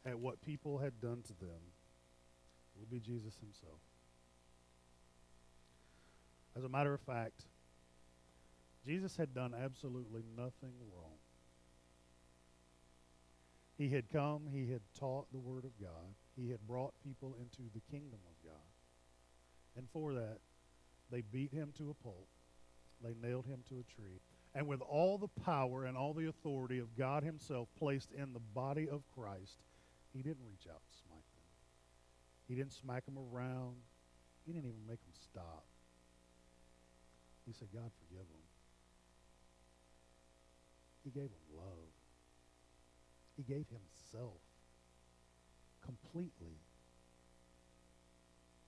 at 0.05 0.19
what 0.19 0.41
people 0.41 0.79
had 0.79 0.99
done 0.99 1.21
to 1.27 1.33
them, 1.39 1.61
it 2.75 2.79
would 2.79 2.91
be 2.91 2.99
Jesus 2.99 3.37
himself. 3.39 3.79
As 6.57 6.65
a 6.65 6.69
matter 6.69 6.93
of 6.93 6.99
fact, 6.99 7.45
Jesus 8.85 9.15
had 9.15 9.33
done 9.33 9.53
absolutely 9.57 10.23
nothing 10.35 10.73
wrong. 10.93 11.15
He 13.77 13.87
had 13.87 14.09
come, 14.09 14.41
he 14.51 14.69
had 14.69 14.81
taught 14.99 15.31
the 15.31 15.39
Word 15.39 15.63
of 15.63 15.71
God, 15.79 16.15
he 16.35 16.49
had 16.49 16.67
brought 16.67 16.93
people 17.01 17.33
into 17.39 17.71
the 17.73 17.81
kingdom 17.89 18.19
of 18.27 18.49
God. 18.49 18.59
And 19.77 19.87
for 19.91 20.13
that, 20.13 20.39
they 21.11 21.21
beat 21.21 21.51
him 21.51 21.73
to 21.77 21.89
a 21.89 22.03
pulp, 22.03 22.27
they 23.03 23.13
nailed 23.21 23.45
him 23.45 23.59
to 23.69 23.75
a 23.79 24.01
tree. 24.01 24.19
And 24.55 24.67
with 24.67 24.79
all 24.81 25.17
the 25.17 25.27
power 25.43 25.83
and 25.85 25.97
all 25.97 26.13
the 26.13 26.27
authority 26.27 26.79
of 26.79 26.95
God 26.95 27.23
Himself 27.23 27.67
placed 27.77 28.13
in 28.13 28.31
the 28.31 28.39
body 28.39 28.87
of 28.89 29.03
Christ, 29.13 29.59
He 30.13 30.21
didn't 30.21 30.47
reach 30.47 30.65
out 30.69 30.79
and 30.79 30.95
smite 31.03 31.27
them. 31.33 31.43
He 32.47 32.55
didn't 32.55 32.71
smack 32.71 33.05
them 33.05 33.17
around. 33.17 33.75
He 34.45 34.53
didn't 34.53 34.69
even 34.69 34.87
make 34.87 35.01
them 35.01 35.13
stop. 35.13 35.65
He 37.45 37.51
said, 37.51 37.67
God, 37.73 37.91
forgive 37.99 38.25
them. 38.25 38.45
He 41.03 41.11
gave 41.11 41.29
them 41.29 41.45
love. 41.53 41.91
He 43.35 43.43
gave 43.43 43.65
himself 43.67 44.39
completely 45.85 46.57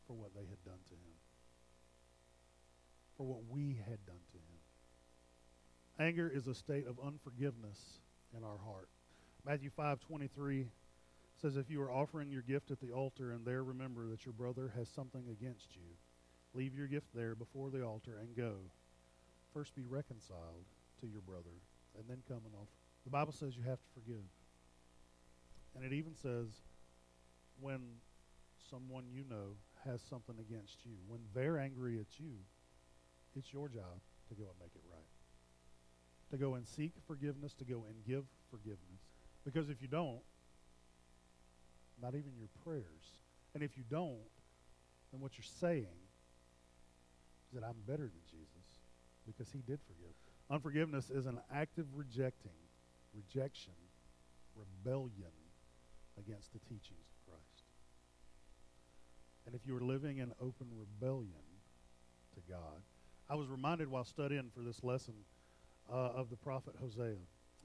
for 0.08 0.13
what 0.13 0.34
they 0.34 0.46
had 0.48 0.63
done 0.63 0.80
to 0.88 0.93
him, 0.93 1.17
for 3.17 3.26
what 3.26 3.41
we 3.50 3.80
had 3.88 4.06
done 4.06 4.24
to 4.32 4.38
him. 4.38 4.58
Anger 6.00 6.32
is 6.34 6.48
a 6.48 6.54
state 6.54 6.88
of 6.88 7.00
unforgiveness 7.06 8.00
in 8.36 8.43
our 8.43 8.58
heart. 8.58 8.89
Matthew 9.46 9.70
5:23 9.70 10.70
says 11.36 11.56
if 11.56 11.70
you 11.70 11.82
are 11.82 11.91
offering 11.91 12.32
your 12.32 12.41
gift 12.41 12.72
at 12.72 12.80
the 12.80 12.91
altar 12.91 13.32
and 13.32 13.46
there 13.46 13.63
remember 13.63 14.08
that 14.08 14.26
your 14.26 14.34
brother 14.34 14.70
has 14.76 14.89
something 14.89 15.28
against 15.30 15.76
you, 15.76 15.98
leave 16.54 16.76
your 16.76 16.88
gift 16.88 17.13
there 17.13 17.36
before 17.36 17.70
the 17.70 17.84
altar 17.84 18.17
and 18.17 18.36
go. 18.36 18.58
First 19.54 19.76
be 19.76 19.86
reconciled 19.86 20.65
to 21.02 21.08
your 21.08 21.22
brother 21.22 21.62
and 21.98 22.08
then 22.08 22.24
come 22.28 22.41
and 22.46 22.54
offer. 22.56 22.72
The 23.04 23.10
Bible 23.10 23.34
says 23.34 23.56
you 23.56 23.63
have 23.63 23.82
to 23.82 23.89
forgive. 23.93 24.26
And 25.76 25.86
it 25.86 25.93
even 25.93 26.15
says 26.15 26.48
when 27.60 27.82
someone 28.70 29.06
you 29.12 29.24
know 29.24 29.56
has 29.88 30.02
something 30.10 30.36
against 30.39 30.86
you, 30.86 30.93
when 31.08 31.19
they're 31.34 31.58
angry 31.58 32.00
at 32.00 32.19
you, 32.19 32.34
it's 33.36 33.52
your 33.54 33.69
job 33.69 34.02
to 34.30 34.36
go 34.36 34.43
and 34.43 34.60
make 34.60 34.76
it 34.76 34.84
right. 34.91 35.12
To 36.32 36.38
go 36.38 36.56
and 36.56 36.67
seek 36.67 36.93
forgiveness, 37.08 37.54
to 37.56 37.65
go 37.65 37.86
and 37.88 37.95
give 38.06 38.26
forgiveness. 38.52 39.02
Because 39.45 39.69
if 39.69 39.82
you 39.82 39.88
don't, 39.88 40.19
not 42.02 42.10
even 42.10 42.32
your 42.38 42.50
prayers, 42.63 43.19
and 43.54 43.63
if 43.63 43.78
you 43.78 43.84
don't, 43.89 44.30
then 45.12 45.21
what 45.21 45.38
you're 45.38 45.52
saying 45.60 45.97
is 47.47 47.54
that 47.54 47.63
I'm 47.63 47.78
better 47.88 48.04
than 48.04 48.23
Jesus 48.30 48.67
because 49.26 49.52
he 49.52 49.60
did 49.60 49.80
forgive. 49.88 50.13
Unforgiveness 50.50 51.10
is 51.10 51.26
an 51.26 51.39
active 51.54 51.86
rejecting, 51.95 52.52
rejection, 53.13 53.73
rebellion 54.56 55.32
against 56.17 56.54
the 56.54 56.60
teachings. 56.60 57.16
And 59.47 59.55
if 59.55 59.65
you 59.65 59.73
were 59.73 59.81
living 59.81 60.17
in 60.17 60.33
open 60.41 60.67
rebellion 60.77 61.31
to 62.36 62.41
God, 62.51 62.81
I 63.29 63.36
was 63.36 63.47
reminded 63.47 63.88
while 63.88 64.03
studying 64.03 64.51
for 64.53 64.62
this 64.62 64.83
lesson 64.83 65.13
uh, 65.89 65.95
of 65.95 66.29
the 66.29 66.36
prophet 66.36 66.75
Hosea. 66.81 67.15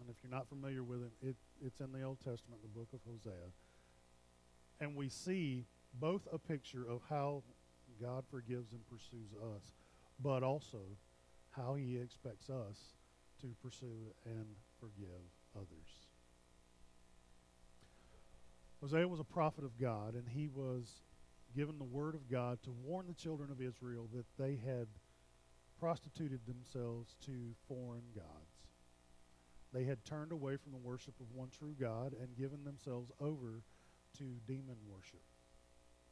And 0.00 0.08
if 0.08 0.14
you're 0.22 0.30
not 0.30 0.48
familiar 0.48 0.84
with 0.84 1.00
him, 1.00 1.10
it, 1.20 1.34
it's 1.60 1.80
in 1.80 1.90
the 1.90 2.02
Old 2.02 2.18
Testament, 2.18 2.62
the 2.62 2.68
book 2.68 2.86
of 2.92 3.00
Hosea. 3.04 3.50
And 4.80 4.94
we 4.94 5.08
see 5.08 5.64
both 6.00 6.22
a 6.32 6.38
picture 6.38 6.86
of 6.88 7.00
how 7.10 7.42
God 8.00 8.22
forgives 8.30 8.72
and 8.72 8.80
pursues 8.88 9.32
us, 9.56 9.72
but 10.22 10.44
also 10.44 10.78
how 11.50 11.74
he 11.74 11.96
expects 11.96 12.48
us 12.48 12.94
to 13.40 13.48
pursue 13.60 14.14
and 14.24 14.46
forgive 14.78 15.08
others. 15.56 16.06
Hosea 18.80 19.06
was 19.06 19.18
a 19.18 19.24
prophet 19.24 19.64
of 19.64 19.78
God, 19.80 20.14
and 20.14 20.28
he 20.28 20.48
was 20.48 21.02
given 21.54 21.78
the 21.78 21.84
word 21.84 22.14
of 22.14 22.30
God 22.30 22.62
to 22.62 22.70
warn 22.70 23.06
the 23.06 23.14
children 23.14 23.50
of 23.50 23.60
Israel 23.60 24.08
that 24.14 24.26
they 24.38 24.56
had 24.64 24.86
prostituted 25.78 26.40
themselves 26.46 27.16
to 27.26 27.54
foreign 27.68 28.04
gods. 28.14 28.52
They 29.72 29.84
had 29.84 30.04
turned 30.04 30.32
away 30.32 30.56
from 30.56 30.72
the 30.72 30.78
worship 30.78 31.14
of 31.20 31.34
one 31.34 31.48
true 31.48 31.74
God 31.78 32.14
and 32.20 32.36
given 32.36 32.64
themselves 32.64 33.10
over 33.20 33.62
to 34.18 34.24
demon 34.46 34.76
worship, 34.86 35.22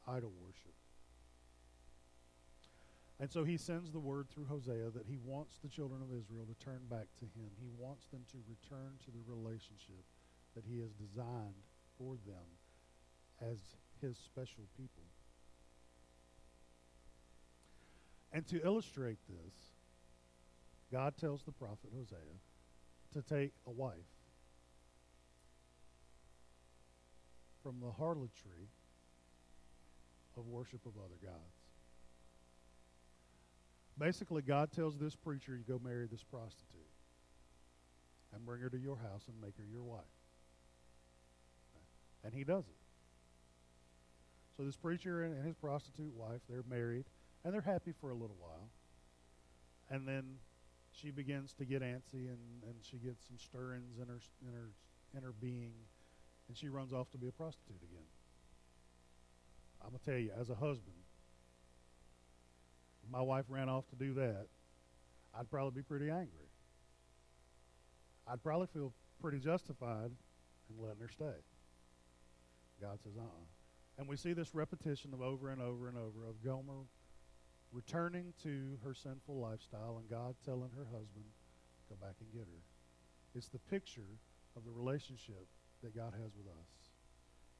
idol 0.07 0.33
worship. 0.41 0.73
And 3.19 3.31
so 3.31 3.43
he 3.43 3.55
sends 3.55 3.91
the 3.91 3.99
word 3.99 4.29
through 4.29 4.45
Hosea 4.45 4.89
that 4.89 5.05
he 5.05 5.17
wants 5.23 5.59
the 5.61 5.69
children 5.69 6.01
of 6.01 6.09
Israel 6.09 6.47
to 6.47 6.65
turn 6.65 6.81
back 6.89 7.05
to 7.19 7.25
him. 7.25 7.53
He 7.61 7.69
wants 7.77 8.07
them 8.07 8.25
to 8.31 8.37
return 8.49 8.97
to 9.05 9.11
the 9.11 9.21
relationship 9.29 10.03
that 10.55 10.65
he 10.65 10.79
has 10.79 10.89
designed 10.93 11.61
for 11.99 12.17
them 12.25 12.49
as 13.39 13.59
his 14.01 14.17
special 14.17 14.65
people. 14.75 15.10
And 18.33 18.47
to 18.47 18.63
illustrate 18.65 19.19
this, 19.27 19.53
God 20.91 21.15
tells 21.17 21.43
the 21.43 21.51
prophet 21.51 21.91
Hosea 21.95 22.17
to 23.13 23.21
take 23.21 23.51
a 23.67 23.71
wife 23.71 23.97
from 27.61 27.79
the 27.81 27.91
harlotry 27.91 28.69
of 30.37 30.47
worship 30.47 30.85
of 30.85 30.93
other 30.97 31.17
gods. 31.21 31.35
Basically, 33.99 34.41
God 34.41 34.71
tells 34.71 34.97
this 34.97 35.15
preacher, 35.15 35.55
you 35.55 35.63
go 35.67 35.79
marry 35.83 36.07
this 36.07 36.23
prostitute 36.23 36.87
and 38.33 38.45
bring 38.45 38.61
her 38.61 38.69
to 38.69 38.77
your 38.77 38.95
house 38.95 39.23
and 39.27 39.39
make 39.41 39.57
her 39.57 39.65
your 39.71 39.83
wife. 39.83 40.01
And 42.23 42.33
he 42.33 42.43
does 42.43 42.63
it. 42.63 42.75
So 44.57 44.63
this 44.63 44.75
preacher 44.75 45.23
and 45.23 45.45
his 45.45 45.55
prostitute 45.55 46.13
wife, 46.15 46.41
they're 46.49 46.63
married, 46.69 47.05
and 47.43 47.53
they're 47.53 47.61
happy 47.61 47.93
for 47.99 48.11
a 48.11 48.15
little 48.15 48.37
while. 48.39 48.69
And 49.89 50.07
then 50.07 50.35
she 50.91 51.11
begins 51.11 51.53
to 51.53 51.65
get 51.65 51.81
antsy, 51.81 52.27
and, 52.27 52.63
and 52.63 52.75
she 52.81 52.97
gets 52.97 53.25
some 53.27 53.37
stirrings 53.37 53.97
in 53.99 54.07
her 54.07 54.19
in 54.45 54.53
her 54.53 54.69
in 55.15 55.23
her 55.23 55.33
being, 55.41 55.73
and 56.47 56.57
she 56.57 56.69
runs 56.69 56.93
off 56.93 57.09
to 57.11 57.17
be 57.17 57.27
a 57.27 57.31
prostitute 57.31 57.81
again. 57.81 58.07
I'm 59.81 59.89
gonna 59.89 59.99
tell 60.05 60.17
you, 60.17 60.31
as 60.39 60.49
a 60.49 60.55
husband, 60.55 60.95
my 63.09 63.21
wife 63.21 63.45
ran 63.49 63.67
off 63.67 63.87
to 63.89 63.95
do 63.95 64.13
that, 64.15 64.47
I'd 65.37 65.49
probably 65.49 65.81
be 65.81 65.83
pretty 65.83 66.09
angry. 66.09 66.49
I'd 68.27 68.43
probably 68.43 68.67
feel 68.67 68.93
pretty 69.21 69.39
justified 69.39 70.11
in 70.69 70.81
letting 70.81 71.01
her 71.01 71.09
stay. 71.09 71.41
God 72.81 72.99
says, 73.03 73.13
uh 73.17 73.21
uh 73.21 73.45
And 73.97 74.07
we 74.07 74.15
see 74.15 74.33
this 74.33 74.55
repetition 74.55 75.13
of 75.13 75.21
over 75.21 75.49
and 75.49 75.61
over 75.61 75.87
and 75.87 75.97
over 75.97 76.27
of 76.27 76.43
Gomer 76.43 76.85
returning 77.71 78.33
to 78.43 78.77
her 78.83 78.93
sinful 78.93 79.39
lifestyle 79.39 79.97
and 79.99 80.09
God 80.09 80.35
telling 80.45 80.71
her 80.75 80.85
husband, 80.91 81.25
go 81.89 81.95
back 81.99 82.15
and 82.19 82.31
get 82.31 82.47
her. 82.47 82.61
It's 83.35 83.47
the 83.47 83.59
picture 83.71 84.19
of 84.55 84.65
the 84.65 84.71
relationship 84.71 85.47
that 85.83 85.95
God 85.95 86.13
has 86.13 86.31
with 86.35 86.47
us. 86.47 86.71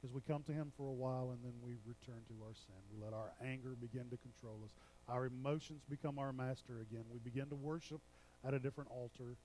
Because 0.01 0.13
we 0.13 0.21
come 0.21 0.43
to 0.43 0.51
Him 0.51 0.71
for 0.75 0.87
a 0.89 0.93
while 0.93 1.31
and 1.31 1.39
then 1.43 1.53
we 1.61 1.77
return 1.85 2.25
to 2.27 2.35
our 2.43 2.53
sin. 2.53 2.75
We 2.91 3.03
let 3.03 3.13
our 3.13 3.31
anger 3.45 3.75
begin 3.79 4.09
to 4.09 4.17
control 4.17 4.59
us. 4.65 4.71
Our 5.07 5.27
emotions 5.27 5.83
become 5.89 6.17
our 6.17 6.33
master 6.33 6.81
again. 6.81 7.05
We 7.11 7.19
begin 7.19 7.47
to 7.49 7.55
worship 7.55 8.01
at 8.43 8.53
a 8.53 8.59
different 8.59 8.89
altar, 8.89 9.37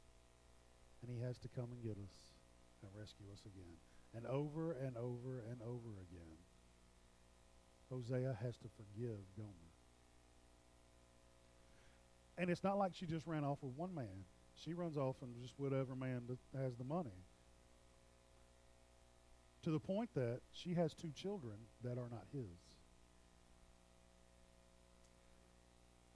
and 1.03 1.11
He 1.13 1.21
has 1.23 1.39
to 1.41 1.49
come 1.49 1.69
and 1.73 1.83
get 1.83 2.01
us 2.01 2.17
and 2.83 2.91
rescue 2.99 3.27
us 3.33 3.41
again. 3.45 3.77
And 4.15 4.27
over 4.27 4.73
and 4.73 4.97
over 4.97 5.45
and 5.51 5.61
over 5.61 5.93
again, 6.09 6.41
Hosea 7.91 8.37
has 8.43 8.57
to 8.59 8.69
forgive 8.77 9.21
Gomer. 9.37 9.66
And 12.39 12.51
it's 12.51 12.63
not 12.63 12.79
like 12.79 12.93
she 12.95 13.07
just 13.07 13.27
ran 13.27 13.45
off 13.45 13.59
with 13.63 13.73
one 13.77 13.95
man. 13.95 14.25
She 14.55 14.75
runs 14.75 14.97
off 14.97 15.17
and 15.23 15.35
just 15.43 15.55
whatever 15.59 15.95
man 15.95 16.23
that 16.29 16.39
has 16.61 16.77
the 16.77 16.85
money. 16.85 17.25
To 19.63 19.71
the 19.71 19.81
point 19.81 20.11
that 20.15 20.41
she 20.53 20.75
has 20.75 20.95
two 20.95 21.11
children 21.13 21.57
that 21.83 21.99
are 21.99 22.09
not 22.11 22.25
his. 22.33 22.77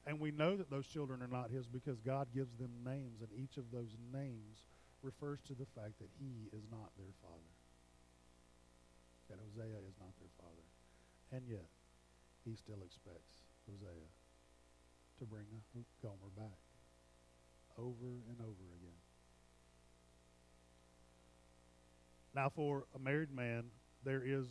And 0.07 0.21
we 0.21 0.31
know 0.31 0.57
that 0.57 0.71
those 0.71 0.87
children 0.87 1.23
are 1.23 1.29
not 1.29 1.51
his 1.51 1.67
because 1.67 2.01
God 2.01 2.29
gives 2.35 2.57
them 2.57 2.71
names, 2.85 3.21
and 3.21 3.31
each 3.37 3.57
of 3.59 3.71
those 3.71 3.97
names 4.13 4.65
refers 5.03 5.41
to 5.47 5.55
the 5.55 5.67
fact 5.75 5.99
that 6.01 6.09
he 6.19 6.49
is 6.53 6.65
not 6.71 6.91
their 6.97 7.13
father. 7.23 7.55
That 9.29 9.39
Hosea 9.39 9.79
is 9.87 9.95
not 10.01 10.13
their 10.19 10.33
father. 10.39 10.67
And 11.33 11.43
yet, 11.49 11.69
he 12.45 12.57
still 12.57 12.83
expects 12.83 13.45
Hosea 13.69 14.09
to 15.21 15.27
bring 15.27 15.45
Gomer 16.03 16.33
back. 16.37 16.59
over 17.79 18.23
and 18.29 18.41
over 18.41 18.67
again. 18.77 18.99
Now, 22.35 22.49
for 22.49 22.85
a 22.95 22.99
married 22.99 23.35
man, 23.35 23.65
there 24.05 24.23
is 24.25 24.47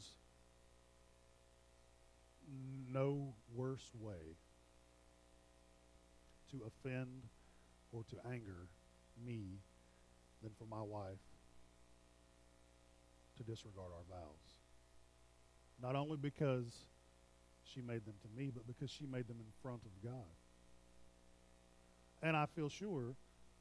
no 2.92 3.34
worse 3.54 3.90
way 4.00 4.38
to 6.52 6.62
offend 6.68 7.24
or 7.92 8.04
to 8.04 8.16
anger 8.32 8.68
me 9.26 9.60
than 10.42 10.52
for 10.58 10.66
my 10.66 10.82
wife 10.82 11.20
to 13.38 13.44
disregard 13.44 13.90
our 13.92 14.18
vows. 14.18 14.58
Not 15.82 15.96
only 15.96 16.18
because 16.18 16.86
she 17.64 17.82
made 17.82 18.06
them 18.06 18.16
to 18.22 18.28
me, 18.36 18.52
but 18.54 18.68
because 18.68 18.92
she 18.92 19.06
made 19.06 19.28
them 19.28 19.38
in 19.40 19.52
front 19.62 19.82
of 19.86 19.92
God. 20.04 20.39
And 22.22 22.36
I 22.36 22.46
feel 22.46 22.70
sure 22.70 23.16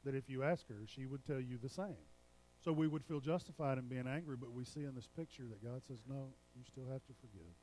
that 0.05 0.15
if 0.15 0.29
you 0.29 0.43
ask 0.43 0.69
her, 0.69 0.87
she 0.87 1.07
would 1.07 1.25
tell 1.25 1.41
you 1.41 1.59
the 1.63 1.69
same. 1.69 2.07
So 2.65 2.73
we 2.73 2.89
would 2.89 3.05
feel 3.05 3.21
justified 3.21 3.79
in 3.79 3.87
being 3.87 4.07
angry, 4.09 4.37
but 4.37 4.53
we 4.53 4.65
see 4.65 4.83
in 4.85 4.95
this 4.95 5.09
picture 5.17 5.45
that 5.49 5.63
God 5.63 5.83
says, 5.87 5.99
no, 6.09 6.35
you 6.57 6.65
still 6.65 6.87
have 6.91 7.05
to 7.07 7.13
forgive. 7.21 7.55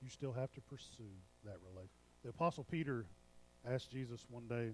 You 0.00 0.08
still 0.08 0.32
have 0.32 0.50
to 0.52 0.60
pursue 0.62 1.12
that 1.44 1.56
relationship. 1.60 1.92
The 2.24 2.30
Apostle 2.30 2.64
Peter 2.64 3.04
asked 3.68 3.90
Jesus 3.90 4.24
one 4.30 4.48
day, 4.48 4.72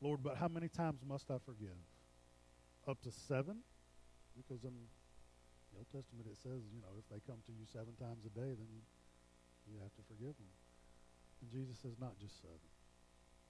Lord, 0.00 0.22
but 0.22 0.36
how 0.36 0.48
many 0.48 0.68
times 0.68 1.00
must 1.06 1.30
I 1.30 1.38
forgive? 1.46 1.78
Up 2.88 3.00
to 3.02 3.12
seven? 3.12 3.58
Because 4.36 4.64
in 4.64 4.74
the 4.74 5.78
Old 5.78 5.86
Testament 5.94 6.26
it 6.26 6.36
says, 6.42 6.66
you 6.74 6.82
know, 6.82 6.98
if 6.98 7.06
they 7.08 7.22
come 7.24 7.38
to 7.46 7.52
you 7.52 7.64
seven 7.70 7.94
times 7.94 8.26
a 8.26 8.32
day, 8.34 8.52
then 8.58 8.68
you 9.70 9.78
have 9.80 9.94
to 9.94 10.02
forgive 10.10 10.34
them. 10.34 10.52
And 11.40 11.48
Jesus 11.52 11.78
says, 11.78 11.94
not 12.00 12.18
just 12.18 12.42
seven, 12.42 12.58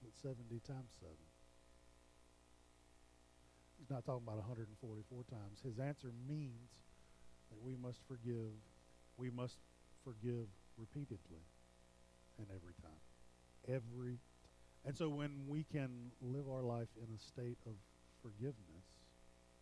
but 0.02 0.10
70 0.20 0.60
times 0.66 0.90
seven. 0.98 1.30
He's 3.78 3.90
not 3.90 4.04
talking 4.04 4.22
about 4.22 4.38
144 4.38 5.24
times. 5.30 5.58
His 5.62 5.78
answer 5.78 6.12
means 6.28 6.70
that 7.50 7.58
we 7.62 7.74
must 7.74 7.98
forgive. 8.06 8.54
We 9.16 9.30
must 9.30 9.58
forgive 10.04 10.46
repeatedly 10.78 11.42
and 12.38 12.46
every 12.50 12.74
time. 12.82 13.02
Every. 13.68 14.18
And 14.84 14.96
so 14.96 15.08
when 15.08 15.46
we 15.48 15.64
can 15.64 16.10
live 16.20 16.48
our 16.50 16.62
life 16.62 16.88
in 16.96 17.08
a 17.14 17.18
state 17.18 17.58
of 17.66 17.74
forgiveness 18.22 18.86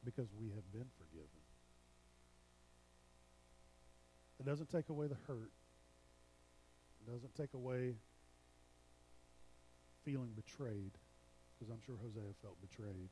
because 0.04 0.28
we 0.38 0.48
have 0.48 0.70
been 0.72 0.88
forgiven, 0.96 1.40
it 4.38 4.46
doesn't 4.46 4.70
take 4.70 4.88
away 4.88 5.06
the 5.06 5.16
hurt. 5.26 5.52
It 7.00 7.10
doesn't 7.10 7.34
take 7.34 7.54
away 7.54 7.94
feeling 10.04 10.30
betrayed, 10.34 10.92
because 11.54 11.70
I'm 11.70 11.80
sure 11.84 11.96
Hosea 12.02 12.32
felt 12.42 12.60
betrayed. 12.60 13.10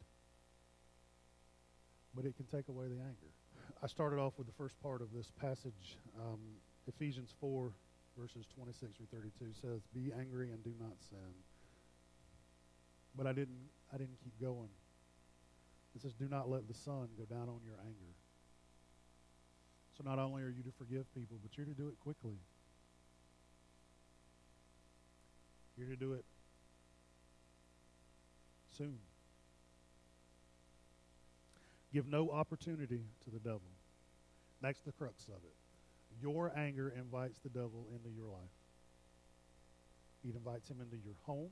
But 2.14 2.24
it 2.24 2.37
can 2.37 2.46
take 2.46 2.68
away 2.68 2.87
the 2.88 3.01
anger. 3.01 3.33
I 3.83 3.87
started 3.87 4.18
off 4.18 4.35
with 4.38 4.46
the 4.46 4.53
first 4.55 4.74
part 4.83 5.03
of 5.03 5.12
this 5.12 5.31
passage. 5.40 5.98
Um, 6.18 6.40
Ephesians 6.87 7.35
4, 7.40 7.70
verses 8.18 8.46
26 8.55 8.96
through 8.96 9.07
32 9.12 9.53
says, 9.61 9.83
Be 9.94 10.12
angry 10.18 10.51
and 10.51 10.62
do 10.64 10.72
not 10.81 10.96
sin. 11.09 11.33
But 13.14 13.27
I 13.27 13.33
didn't, 13.33 13.68
I 13.92 13.98
didn't 13.98 14.18
keep 14.22 14.40
going. 14.40 14.70
It 15.94 16.03
says, 16.03 16.14
Do 16.14 16.29
not 16.29 16.51
let 16.51 16.66
the 16.66 16.74
sun 16.74 17.09
go 17.16 17.24
down 17.24 17.48
on 17.48 17.61
your 17.64 17.77
anger. 17.85 18.14
So 19.96 20.05
not 20.05 20.18
only 20.18 20.42
are 20.42 20.51
you 20.51 20.62
to 20.62 20.72
forgive 20.79 21.12
people, 21.14 21.38
but 21.42 21.57
you're 21.57 21.66
to 21.66 21.74
do 21.74 21.88
it 21.88 21.98
quickly. 22.01 22.38
You're 25.77 25.88
to 25.88 25.96
do 25.96 26.14
it 26.14 26.24
soon. 28.79 28.99
Give 31.93 32.07
no 32.07 32.31
opportunity 32.31 33.01
to 33.25 33.31
the 33.31 33.38
devil. 33.38 33.61
That's 34.61 34.81
the 34.81 34.93
crux 34.93 35.27
of 35.29 35.43
it. 35.45 35.55
Your 36.23 36.53
anger 36.57 36.93
invites 36.97 37.38
the 37.41 37.49
devil 37.49 37.87
into 37.95 38.11
your 38.14 38.27
life. 38.27 38.57
It 40.25 40.35
invites 40.35 40.71
him 40.71 40.79
into 40.81 40.97
your 40.97 41.14
home. 41.25 41.51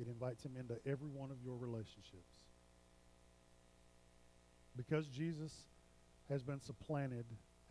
It 0.00 0.06
invites 0.08 0.44
him 0.44 0.56
into 0.58 0.76
every 0.86 1.08
one 1.08 1.30
of 1.30 1.38
your 1.44 1.56
relationships. 1.56 2.40
Because 4.76 5.06
Jesus 5.06 5.52
has 6.28 6.42
been 6.42 6.60
supplanted 6.60 7.24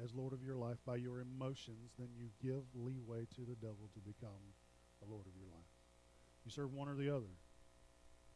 as 0.03 0.13
Lord 0.13 0.33
of 0.33 0.43
your 0.43 0.55
life 0.55 0.77
by 0.85 0.97
your 0.97 1.21
emotions, 1.21 1.91
then 1.97 2.09
you 2.17 2.27
give 2.43 2.63
leeway 2.73 3.25
to 3.35 3.41
the 3.41 3.55
devil 3.55 3.89
to 3.93 3.99
become 3.99 4.41
the 5.01 5.09
Lord 5.09 5.25
of 5.25 5.33
your 5.37 5.47
life. 5.47 5.71
You 6.45 6.51
serve 6.51 6.73
one 6.73 6.89
or 6.89 6.95
the 6.95 7.09
other. 7.09 7.31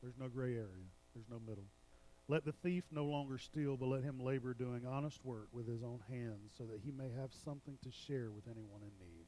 There's 0.01 0.17
no 0.17 0.27
gray 0.27 0.53
area. 0.53 0.87
There's 1.13 1.29
no 1.29 1.39
middle. 1.39 1.65
Let 2.27 2.45
the 2.45 2.51
thief 2.51 2.83
no 2.91 3.05
longer 3.05 3.39
steal, 3.39 3.75
but 3.75 3.87
let 3.87 4.03
him 4.03 4.19
labor 4.19 4.53
doing 4.53 4.85
honest 4.85 5.25
work 5.25 5.47
with 5.51 5.67
his 5.67 5.81
own 5.83 5.99
hands, 6.09 6.51
so 6.57 6.63
that 6.65 6.81
he 6.85 6.91
may 6.91 7.09
have 7.19 7.31
something 7.43 7.77
to 7.83 7.89
share 7.91 8.29
with 8.29 8.45
anyone 8.45 8.81
in 8.81 8.91
need. 8.99 9.25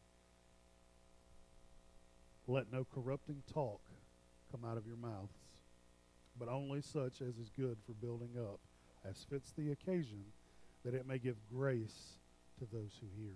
Let 2.47 2.71
no 2.71 2.85
corrupting 2.93 3.43
talk 3.51 3.81
come 4.51 4.63
out 4.63 4.77
of 4.77 4.85
your 4.85 4.97
mouths, 4.97 5.33
but 6.37 6.47
only 6.47 6.81
such 6.81 7.21
as 7.21 7.37
is 7.37 7.49
good 7.57 7.77
for 7.85 7.93
building 7.93 8.35
up, 8.39 8.59
as 9.03 9.25
fits 9.29 9.51
the 9.57 9.71
occasion, 9.71 10.23
that 10.85 10.93
it 10.93 11.07
may 11.07 11.17
give 11.17 11.37
grace 11.51 12.19
to 12.59 12.65
those 12.71 12.99
who 12.99 13.07
hear. 13.19 13.35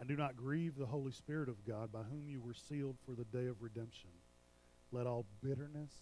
And 0.00 0.08
do 0.08 0.16
not 0.16 0.36
grieve 0.36 0.76
the 0.76 0.86
Holy 0.86 1.12
Spirit 1.12 1.48
of 1.48 1.64
God, 1.64 1.92
by 1.92 2.02
whom 2.02 2.28
you 2.28 2.40
were 2.40 2.54
sealed 2.54 2.96
for 3.04 3.14
the 3.14 3.24
day 3.24 3.46
of 3.46 3.62
redemption. 3.62 4.10
Let 4.90 5.06
all 5.06 5.26
bitterness 5.42 5.92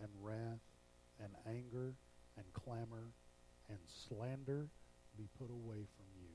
and 0.00 0.08
wrath 0.20 0.60
and 1.22 1.32
anger 1.46 1.94
and 2.36 2.46
clamor 2.52 3.12
and 3.68 3.78
slander 4.08 4.68
be 5.16 5.28
put 5.38 5.50
away 5.50 5.84
from 5.96 6.06
you, 6.16 6.28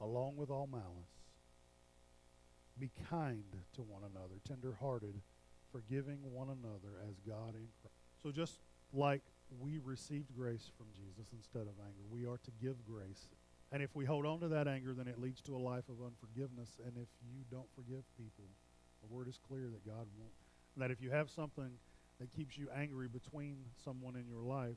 along 0.00 0.36
with 0.36 0.50
all 0.50 0.66
malice. 0.66 0.84
Be 2.78 2.90
kind 3.10 3.44
to 3.74 3.82
one 3.82 4.02
another, 4.02 4.40
tender-hearted, 4.48 5.20
forgiving 5.70 6.18
one 6.32 6.48
another 6.48 7.00
as 7.08 7.20
God 7.26 7.54
in 7.54 7.68
Christ. 7.80 7.94
So 8.22 8.30
just 8.30 8.60
like 8.92 9.22
we 9.60 9.78
received 9.78 10.34
grace 10.34 10.70
from 10.76 10.86
Jesus 10.94 11.32
instead 11.32 11.62
of 11.62 11.78
anger, 11.84 12.04
we 12.10 12.24
are 12.24 12.38
to 12.38 12.50
give 12.62 12.76
grace. 12.86 13.28
And 13.72 13.82
if 13.82 13.94
we 13.94 14.04
hold 14.04 14.24
on 14.26 14.40
to 14.40 14.48
that 14.48 14.68
anger, 14.68 14.94
then 14.94 15.08
it 15.08 15.20
leads 15.20 15.40
to 15.42 15.56
a 15.56 15.58
life 15.58 15.88
of 15.88 16.04
unforgiveness. 16.04 16.78
And 16.84 16.96
if 16.96 17.08
you 17.28 17.44
don't 17.50 17.68
forgive 17.74 18.04
people, 18.16 18.44
the 19.02 19.14
word 19.14 19.28
is 19.28 19.38
clear 19.48 19.68
that 19.70 19.84
God 19.84 20.06
won't. 20.18 20.45
That 20.76 20.90
if 20.90 21.00
you 21.00 21.10
have 21.10 21.30
something 21.30 21.70
that 22.20 22.32
keeps 22.34 22.56
you 22.56 22.68
angry 22.74 23.08
between 23.08 23.56
someone 23.84 24.16
in 24.16 24.26
your 24.26 24.42
life 24.42 24.76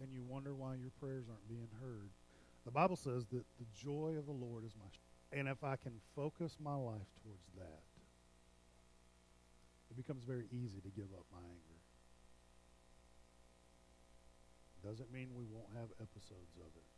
and 0.00 0.12
you 0.12 0.22
wonder 0.22 0.54
why 0.54 0.74
your 0.74 0.90
prayers 1.00 1.26
aren't 1.28 1.48
being 1.48 1.68
heard. 1.80 2.10
The 2.64 2.70
Bible 2.70 2.96
says 2.96 3.26
that 3.32 3.44
the 3.58 3.66
joy 3.74 4.14
of 4.18 4.26
the 4.26 4.32
Lord 4.32 4.64
is 4.64 4.72
my 4.76 4.88
strength. 4.88 5.08
And 5.32 5.48
if 5.48 5.64
I 5.64 5.76
can 5.76 5.92
focus 6.14 6.56
my 6.60 6.74
life 6.74 7.08
towards 7.22 7.46
that, 7.56 7.82
it 9.90 9.96
becomes 9.96 10.24
very 10.24 10.46
easy 10.52 10.80
to 10.80 10.88
give 10.88 11.08
up 11.16 11.24
my 11.32 11.40
anger. 11.40 11.80
Doesn't 14.84 15.12
mean 15.12 15.28
we 15.36 15.46
won't 15.46 15.70
have 15.78 15.88
episodes 16.00 16.58
of 16.58 16.72
it, 16.74 16.88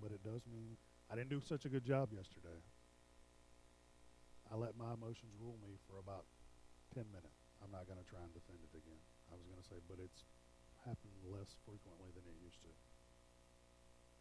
but 0.00 0.10
it 0.12 0.24
does 0.24 0.42
mean 0.50 0.76
I 1.10 1.14
didn't 1.14 1.28
do 1.28 1.40
such 1.40 1.66
a 1.66 1.68
good 1.68 1.84
job 1.84 2.08
yesterday. 2.12 2.62
I 4.50 4.56
let 4.56 4.76
my 4.76 4.94
emotions 4.94 5.32
rule 5.40 5.58
me 5.62 5.76
for 5.86 5.98
about 5.98 6.24
10 6.92 7.08
minutes. 7.08 7.40
I'm 7.64 7.72
not 7.72 7.88
going 7.88 7.98
to 7.98 8.04
try 8.04 8.20
and 8.20 8.32
defend 8.36 8.60
it 8.60 8.72
again. 8.76 9.00
I 9.32 9.36
was 9.36 9.48
going 9.48 9.60
to 9.60 9.68
say, 9.68 9.80
but 9.88 9.96
it's 9.96 10.28
happened 10.84 11.16
less 11.24 11.56
frequently 11.64 12.12
than 12.12 12.26
it 12.28 12.36
used 12.44 12.60
to. 12.62 12.72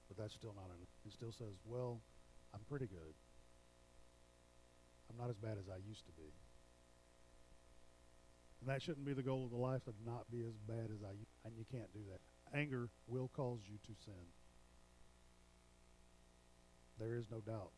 But 0.08 0.16
that's 0.16 0.36
still 0.36 0.56
not 0.56 0.72
enough. 0.72 0.92
It 1.04 1.12
still 1.12 1.36
says, 1.36 1.60
well, 1.68 2.00
I'm 2.56 2.64
pretty 2.68 2.88
good. 2.88 3.16
I'm 5.12 5.20
not 5.20 5.30
as 5.30 5.40
bad 5.40 5.60
as 5.60 5.68
I 5.68 5.84
used 5.84 6.08
to 6.08 6.14
be. 6.16 6.32
And 8.62 8.70
that 8.70 8.82
shouldn't 8.82 9.06
be 9.06 9.14
the 9.14 9.26
goal 9.26 9.44
of 9.44 9.52
the 9.52 9.60
life 9.60 9.84
to 9.86 9.94
not 10.06 10.30
be 10.32 10.46
as 10.46 10.56
bad 10.68 10.88
as 10.94 11.02
I 11.04 11.12
used 11.18 11.36
And 11.44 11.54
you 11.58 11.66
can't 11.68 11.92
do 11.92 12.00
that. 12.12 12.22
Anger 12.56 12.90
will 13.08 13.30
cause 13.36 13.60
you 13.66 13.78
to 13.84 13.94
sin. 14.06 14.28
There 17.00 17.16
is 17.16 17.26
no 17.32 17.40
doubt. 17.40 17.72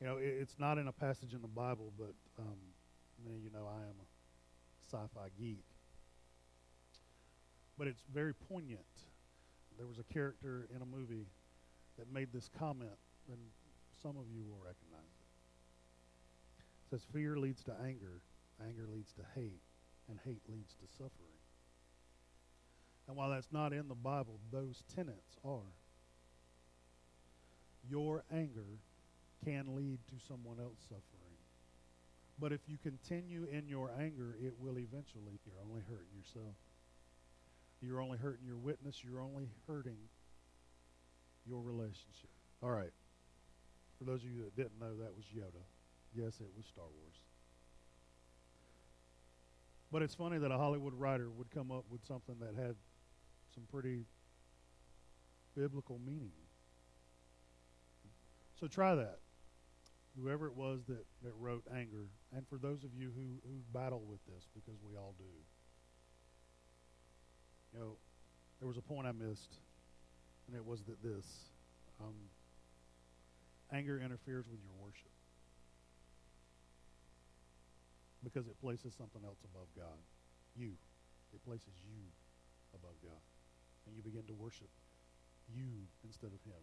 You 0.00 0.06
know, 0.06 0.16
it, 0.18 0.36
it's 0.40 0.56
not 0.58 0.76
in 0.78 0.88
a 0.88 0.92
passage 0.92 1.32
in 1.32 1.40
the 1.40 1.48
Bible, 1.48 1.92
but 1.96 2.12
um, 2.38 2.58
of 3.24 3.42
you 3.42 3.50
know 3.50 3.66
I 3.66 3.82
am 3.82 3.96
a 4.00 4.06
sci-fi 4.84 5.28
geek. 5.38 5.64
But 7.78 7.88
it's 7.88 8.02
very 8.12 8.34
poignant. 8.34 8.80
There 9.76 9.86
was 9.86 9.98
a 9.98 10.04
character 10.12 10.68
in 10.74 10.82
a 10.82 10.86
movie 10.86 11.26
that 11.98 12.12
made 12.12 12.28
this 12.32 12.48
comment, 12.58 12.98
and 13.28 13.38
some 14.02 14.16
of 14.16 14.24
you 14.30 14.44
will 14.44 14.58
recognize 14.58 15.00
it. 15.00 15.26
It 16.86 16.90
says, 16.90 17.06
Fear 17.12 17.38
leads 17.38 17.62
to 17.64 17.74
anger, 17.84 18.22
anger 18.64 18.86
leads 18.90 19.12
to 19.14 19.22
hate, 19.34 19.60
and 20.08 20.18
hate 20.24 20.42
leads 20.48 20.74
to 20.74 20.86
suffering. 20.96 21.36
And 23.08 23.16
while 23.16 23.30
that's 23.30 23.52
not 23.52 23.72
in 23.72 23.88
the 23.88 23.94
Bible, 23.94 24.40
those 24.50 24.82
tenets 24.94 25.36
are. 25.44 25.74
Your 27.88 28.24
anger 28.32 28.80
can 29.44 29.76
lead 29.76 29.98
to 30.08 30.14
someone 30.26 30.58
else 30.58 30.78
suffering. 30.88 31.15
But 32.38 32.52
if 32.52 32.60
you 32.66 32.76
continue 32.82 33.46
in 33.50 33.66
your 33.66 33.90
anger, 33.98 34.36
it 34.40 34.54
will 34.58 34.78
eventually, 34.78 35.40
you're 35.44 35.62
only 35.64 35.82
hurting 35.88 36.12
yourself. 36.14 36.54
You're 37.80 38.00
only 38.00 38.18
hurting 38.18 38.46
your 38.46 38.58
witness. 38.58 39.02
You're 39.02 39.20
only 39.20 39.48
hurting 39.66 39.96
your 41.46 41.62
relationship. 41.62 42.30
All 42.62 42.70
right. 42.70 42.92
For 43.98 44.04
those 44.04 44.22
of 44.22 44.30
you 44.30 44.44
that 44.44 44.56
didn't 44.56 44.78
know, 44.78 44.94
that 44.98 45.16
was 45.16 45.24
Yoda. 45.34 45.62
Yes, 46.14 46.40
it 46.40 46.50
was 46.56 46.66
Star 46.66 46.84
Wars. 46.84 47.16
But 49.90 50.02
it's 50.02 50.14
funny 50.14 50.38
that 50.38 50.50
a 50.50 50.58
Hollywood 50.58 50.94
writer 50.94 51.30
would 51.30 51.50
come 51.50 51.70
up 51.70 51.84
with 51.90 52.04
something 52.06 52.36
that 52.40 52.60
had 52.60 52.74
some 53.54 53.64
pretty 53.70 54.04
biblical 55.56 55.98
meaning. 56.04 56.32
So 58.60 58.66
try 58.66 58.94
that. 58.94 59.20
Whoever 60.20 60.46
it 60.46 60.56
was 60.56 60.80
that, 60.88 61.04
that 61.22 61.32
wrote 61.38 61.64
anger, 61.74 62.08
and 62.34 62.46
for 62.48 62.56
those 62.56 62.84
of 62.84 62.94
you 62.94 63.12
who, 63.14 63.48
who 63.48 63.58
battle 63.72 64.02
with 64.08 64.20
this, 64.26 64.48
because 64.54 64.80
we 64.88 64.96
all 64.96 65.14
do. 65.18 65.24
You 67.72 67.80
know, 67.80 67.96
there 68.58 68.68
was 68.68 68.78
a 68.78 68.82
point 68.82 69.06
I 69.06 69.12
missed, 69.12 69.58
and 70.46 70.56
it 70.56 70.64
was 70.64 70.82
that 70.84 71.02
this 71.02 71.26
um, 72.00 72.14
anger 73.72 74.00
interferes 74.00 74.46
with 74.48 74.60
your 74.62 74.72
worship 74.80 75.12
because 78.26 78.48
it 78.48 78.58
places 78.60 78.94
something 78.96 79.22
else 79.24 79.38
above 79.44 79.68
God. 79.76 80.02
You. 80.56 80.72
It 81.34 81.44
places 81.44 81.78
you 81.86 82.02
above 82.74 82.98
God. 83.04 83.22
And 83.86 83.94
you 83.94 84.02
begin 84.02 84.26
to 84.26 84.34
worship 84.34 84.70
you 85.54 85.86
instead 86.02 86.34
of 86.34 86.42
Him. 86.42 86.58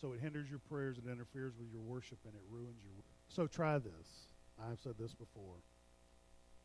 So 0.00 0.12
it 0.12 0.20
hinders 0.20 0.50
your 0.50 0.58
prayers, 0.58 0.98
it 0.98 1.10
interferes 1.10 1.54
with 1.58 1.68
your 1.72 1.80
worship, 1.80 2.18
and 2.24 2.34
it 2.34 2.42
ruins 2.50 2.82
your. 2.84 3.02
So 3.28 3.46
try 3.46 3.78
this. 3.78 4.28
I've 4.60 4.78
said 4.78 4.94
this 4.98 5.14
before. 5.14 5.56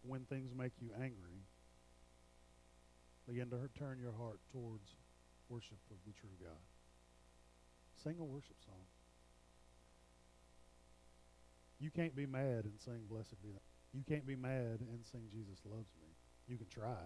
When 0.04 0.22
things 0.26 0.52
make 0.58 0.74
you 0.82 0.90
angry, 0.96 1.46
begin 3.28 3.50
to 3.52 3.70
turn 3.78 4.00
your 4.00 4.14
heart 4.14 4.40
towards 4.52 4.96
worship 5.48 5.78
of 5.92 5.98
the 6.06 6.14
true 6.14 6.36
God. 6.42 6.60
Sing 8.04 8.16
a 8.20 8.24
worship 8.24 8.56
song. 8.66 8.86
You 11.80 11.92
can't 11.92 12.16
be 12.16 12.26
mad 12.26 12.66
and 12.66 12.80
sing 12.80 13.02
Blessed 13.10 13.42
Be. 13.42 13.50
You 13.94 14.04
can't 14.08 14.26
be 14.26 14.36
mad 14.36 14.80
and 14.80 15.06
sing 15.12 15.22
Jesus 15.32 15.60
Loves 15.66 15.92
Me. 16.00 16.08
You 16.48 16.58
can 16.58 16.68
try, 16.68 16.98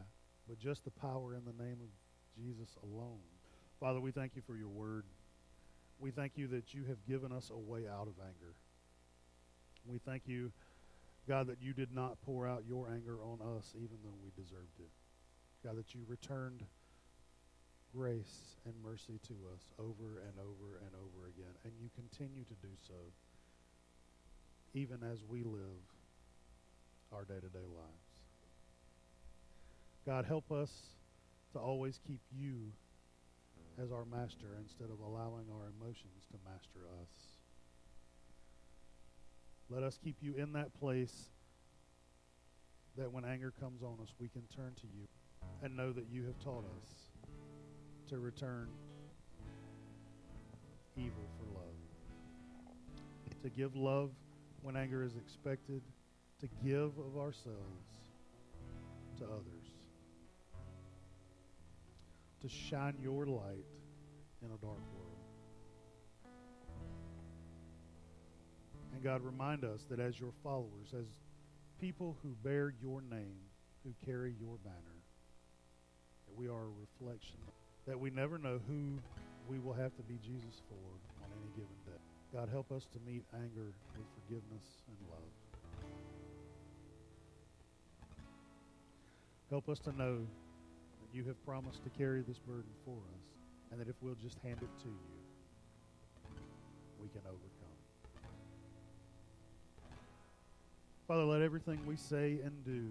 but 0.48 0.60
just 0.60 0.84
the 0.84 0.92
power 0.92 1.34
in 1.34 1.42
the 1.46 1.64
name 1.64 1.78
of 1.82 1.90
Jesus 2.36 2.76
alone. 2.84 3.24
Father, 3.80 4.00
we 4.00 4.12
thank 4.12 4.36
you 4.36 4.42
for 4.46 4.56
your 4.56 4.70
word. 4.70 5.06
We 6.00 6.12
thank 6.12 6.34
you 6.36 6.48
that 6.48 6.74
you 6.74 6.84
have 6.86 7.06
given 7.08 7.32
us 7.32 7.52
a 7.54 7.58
way 7.58 7.88
out 7.88 8.08
of 8.08 8.14
anger. 8.20 8.54
We 9.86 10.00
thank 10.00 10.24
you, 10.26 10.52
God, 11.28 11.48
that 11.48 11.62
you 11.62 11.74
did 11.74 11.94
not 11.94 12.22
pour 12.26 12.48
out 12.48 12.64
your 12.68 12.90
anger 12.92 13.18
on 13.24 13.40
us 13.58 13.74
even 13.76 13.98
though 14.04 14.18
we 14.24 14.32
deserved 14.36 14.80
it. 14.80 14.90
God, 15.64 15.78
that 15.78 15.96
you 15.96 16.02
returned 16.08 16.64
grace 17.96 18.58
and 18.66 18.74
mercy 18.84 19.20
to 19.28 19.34
us 19.54 19.72
over 19.80 20.20
and 20.20 20.38
over 20.40 20.80
and 20.84 20.92
over 20.96 21.28
again, 21.28 21.54
and 21.64 21.74
you 21.80 21.90
continue 21.96 22.44
to 22.44 22.54
do 22.62 22.74
so 22.88 22.94
even 24.74 24.98
as 25.10 25.24
we 25.28 25.44
live 25.44 25.82
our 27.14 27.24
day 27.24 27.36
to 27.36 27.48
day 27.48 27.66
lives. 27.66 28.16
God, 30.06 30.26
help 30.26 30.52
us 30.52 30.72
to 31.54 31.60
always 31.60 32.00
keep 32.06 32.20
you 32.38 32.74
as 33.82 33.92
our 33.92 34.06
master 34.06 34.58
instead 34.60 34.90
of 34.90 35.00
allowing 35.00 35.46
our 35.52 35.68
emotions 35.80 36.26
to 36.32 36.38
master 36.50 36.80
us. 37.02 37.40
Let 39.70 39.84
us 39.84 40.00
keep 40.02 40.18
you 40.22 40.36
in 40.36 40.54
that 40.54 40.74
place 40.80 41.30
that 42.98 43.12
when 43.12 43.26
anger 43.26 43.52
comes 43.60 43.84
on 43.84 43.98
us, 44.02 44.14
we 44.20 44.30
can 44.30 44.44
turn 44.56 44.74
to 44.76 44.88
you 44.88 45.08
and 45.64 45.76
know 45.76 45.92
that 45.92 46.06
you 46.10 46.24
have 46.26 46.40
taught 46.40 46.64
us 46.82 46.90
to 48.10 48.20
return 48.20 48.70
evil 50.98 51.28
for 51.38 51.46
love, 51.60 51.76
to 53.44 53.50
give 53.50 53.76
love 53.76 54.12
when 54.62 54.78
anger 54.78 55.04
is 55.04 55.16
expected, 55.18 55.82
to 56.40 56.48
give 56.64 56.98
of 56.98 57.18
ourselves 57.18 58.00
to 59.18 59.26
others, 59.26 59.55
to 62.46 62.54
shine 62.54 62.94
your 63.02 63.26
light 63.26 63.66
in 64.44 64.48
a 64.48 64.58
dark 64.62 64.78
world. 64.94 65.18
And 68.94 69.04
God, 69.04 69.22
remind 69.24 69.64
us 69.64 69.82
that 69.90 70.00
as 70.00 70.20
your 70.20 70.32
followers, 70.44 70.94
as 70.94 71.06
people 71.82 72.16
who 72.22 72.36
bear 72.44 72.72
your 72.80 73.02
name, 73.02 73.40
who 73.84 73.94
carry 74.06 74.36
your 74.40 74.58
banner, 74.64 74.76
that 76.28 76.38
we 76.38 76.48
are 76.48 76.66
a 76.66 77.00
reflection, 77.00 77.40
that 77.88 78.00
we 78.00 78.12
never 78.12 78.38
know 78.38 78.60
who 78.68 79.00
we 79.50 79.58
will 79.58 79.74
have 79.74 79.96
to 79.96 80.04
be 80.04 80.20
Jesus 80.24 80.62
for 80.70 81.24
on 81.24 81.32
any 81.42 81.50
given 81.56 81.76
day. 81.84 82.00
God, 82.32 82.50
help 82.52 82.72
us 82.72 82.86
to 82.94 83.00
meet 83.10 83.24
anger 83.34 83.74
with 83.98 84.06
forgiveness 84.22 84.84
and 84.88 84.98
love. 85.10 85.32
Help 89.50 89.68
us 89.68 89.80
to 89.80 89.92
know 89.92 90.28
you 91.16 91.24
have 91.24 91.46
promised 91.46 91.82
to 91.84 91.90
carry 91.90 92.22
this 92.22 92.40
burden 92.40 92.72
for 92.84 92.98
us, 93.16 93.24
and 93.72 93.80
that 93.80 93.88
if 93.88 93.96
we'll 94.02 94.18
just 94.22 94.38
hand 94.44 94.58
it 94.62 94.70
to 94.84 94.90
you, 94.90 95.16
we 97.02 97.08
can 97.08 97.22
overcome. 97.22 97.66
Father, 101.08 101.24
let 101.24 101.42
everything 101.42 101.80
we 101.88 101.96
say 101.96 102.40
and 102.44 102.66
do 102.66 102.90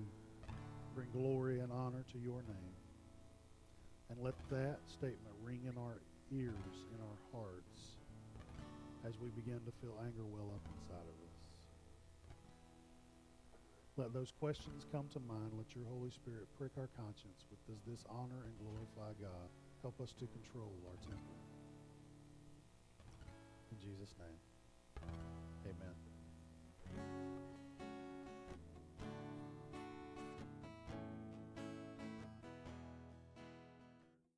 bring 0.94 1.08
glory 1.12 1.60
and 1.60 1.70
honor 1.70 2.04
to 2.12 2.18
your 2.18 2.42
name. 2.42 2.74
And 4.08 4.18
let 4.22 4.34
that 4.50 4.78
statement 4.86 5.34
ring 5.42 5.60
in 5.68 5.76
our 5.76 5.98
ears, 6.32 6.74
in 6.94 7.00
our 7.02 7.18
hearts, 7.32 7.98
as 9.06 9.12
we 9.20 9.28
begin 9.30 9.60
to 9.66 9.72
feel 9.82 9.98
anger 10.00 10.24
well 10.24 10.50
up 10.54 10.62
inside 10.80 11.02
of 11.02 11.16
us. 11.20 11.23
Let 13.96 14.12
those 14.12 14.32
questions 14.40 14.86
come 14.90 15.06
to 15.12 15.20
mind. 15.20 15.52
Let 15.56 15.74
your 15.76 15.84
Holy 15.86 16.10
Spirit 16.10 16.48
prick 16.58 16.72
our 16.78 16.88
conscience 16.98 17.46
with 17.50 17.62
does 17.66 17.78
this 17.86 18.04
honor 18.10 18.42
and 18.42 18.54
glorify 18.58 19.14
God? 19.22 19.48
Help 19.82 20.00
us 20.00 20.12
to 20.18 20.26
control 20.26 20.72
our 20.90 20.98
temper. 21.06 21.38
In 23.70 23.78
Jesus' 23.78 24.14
name, 24.18 25.10
amen. 25.64 26.03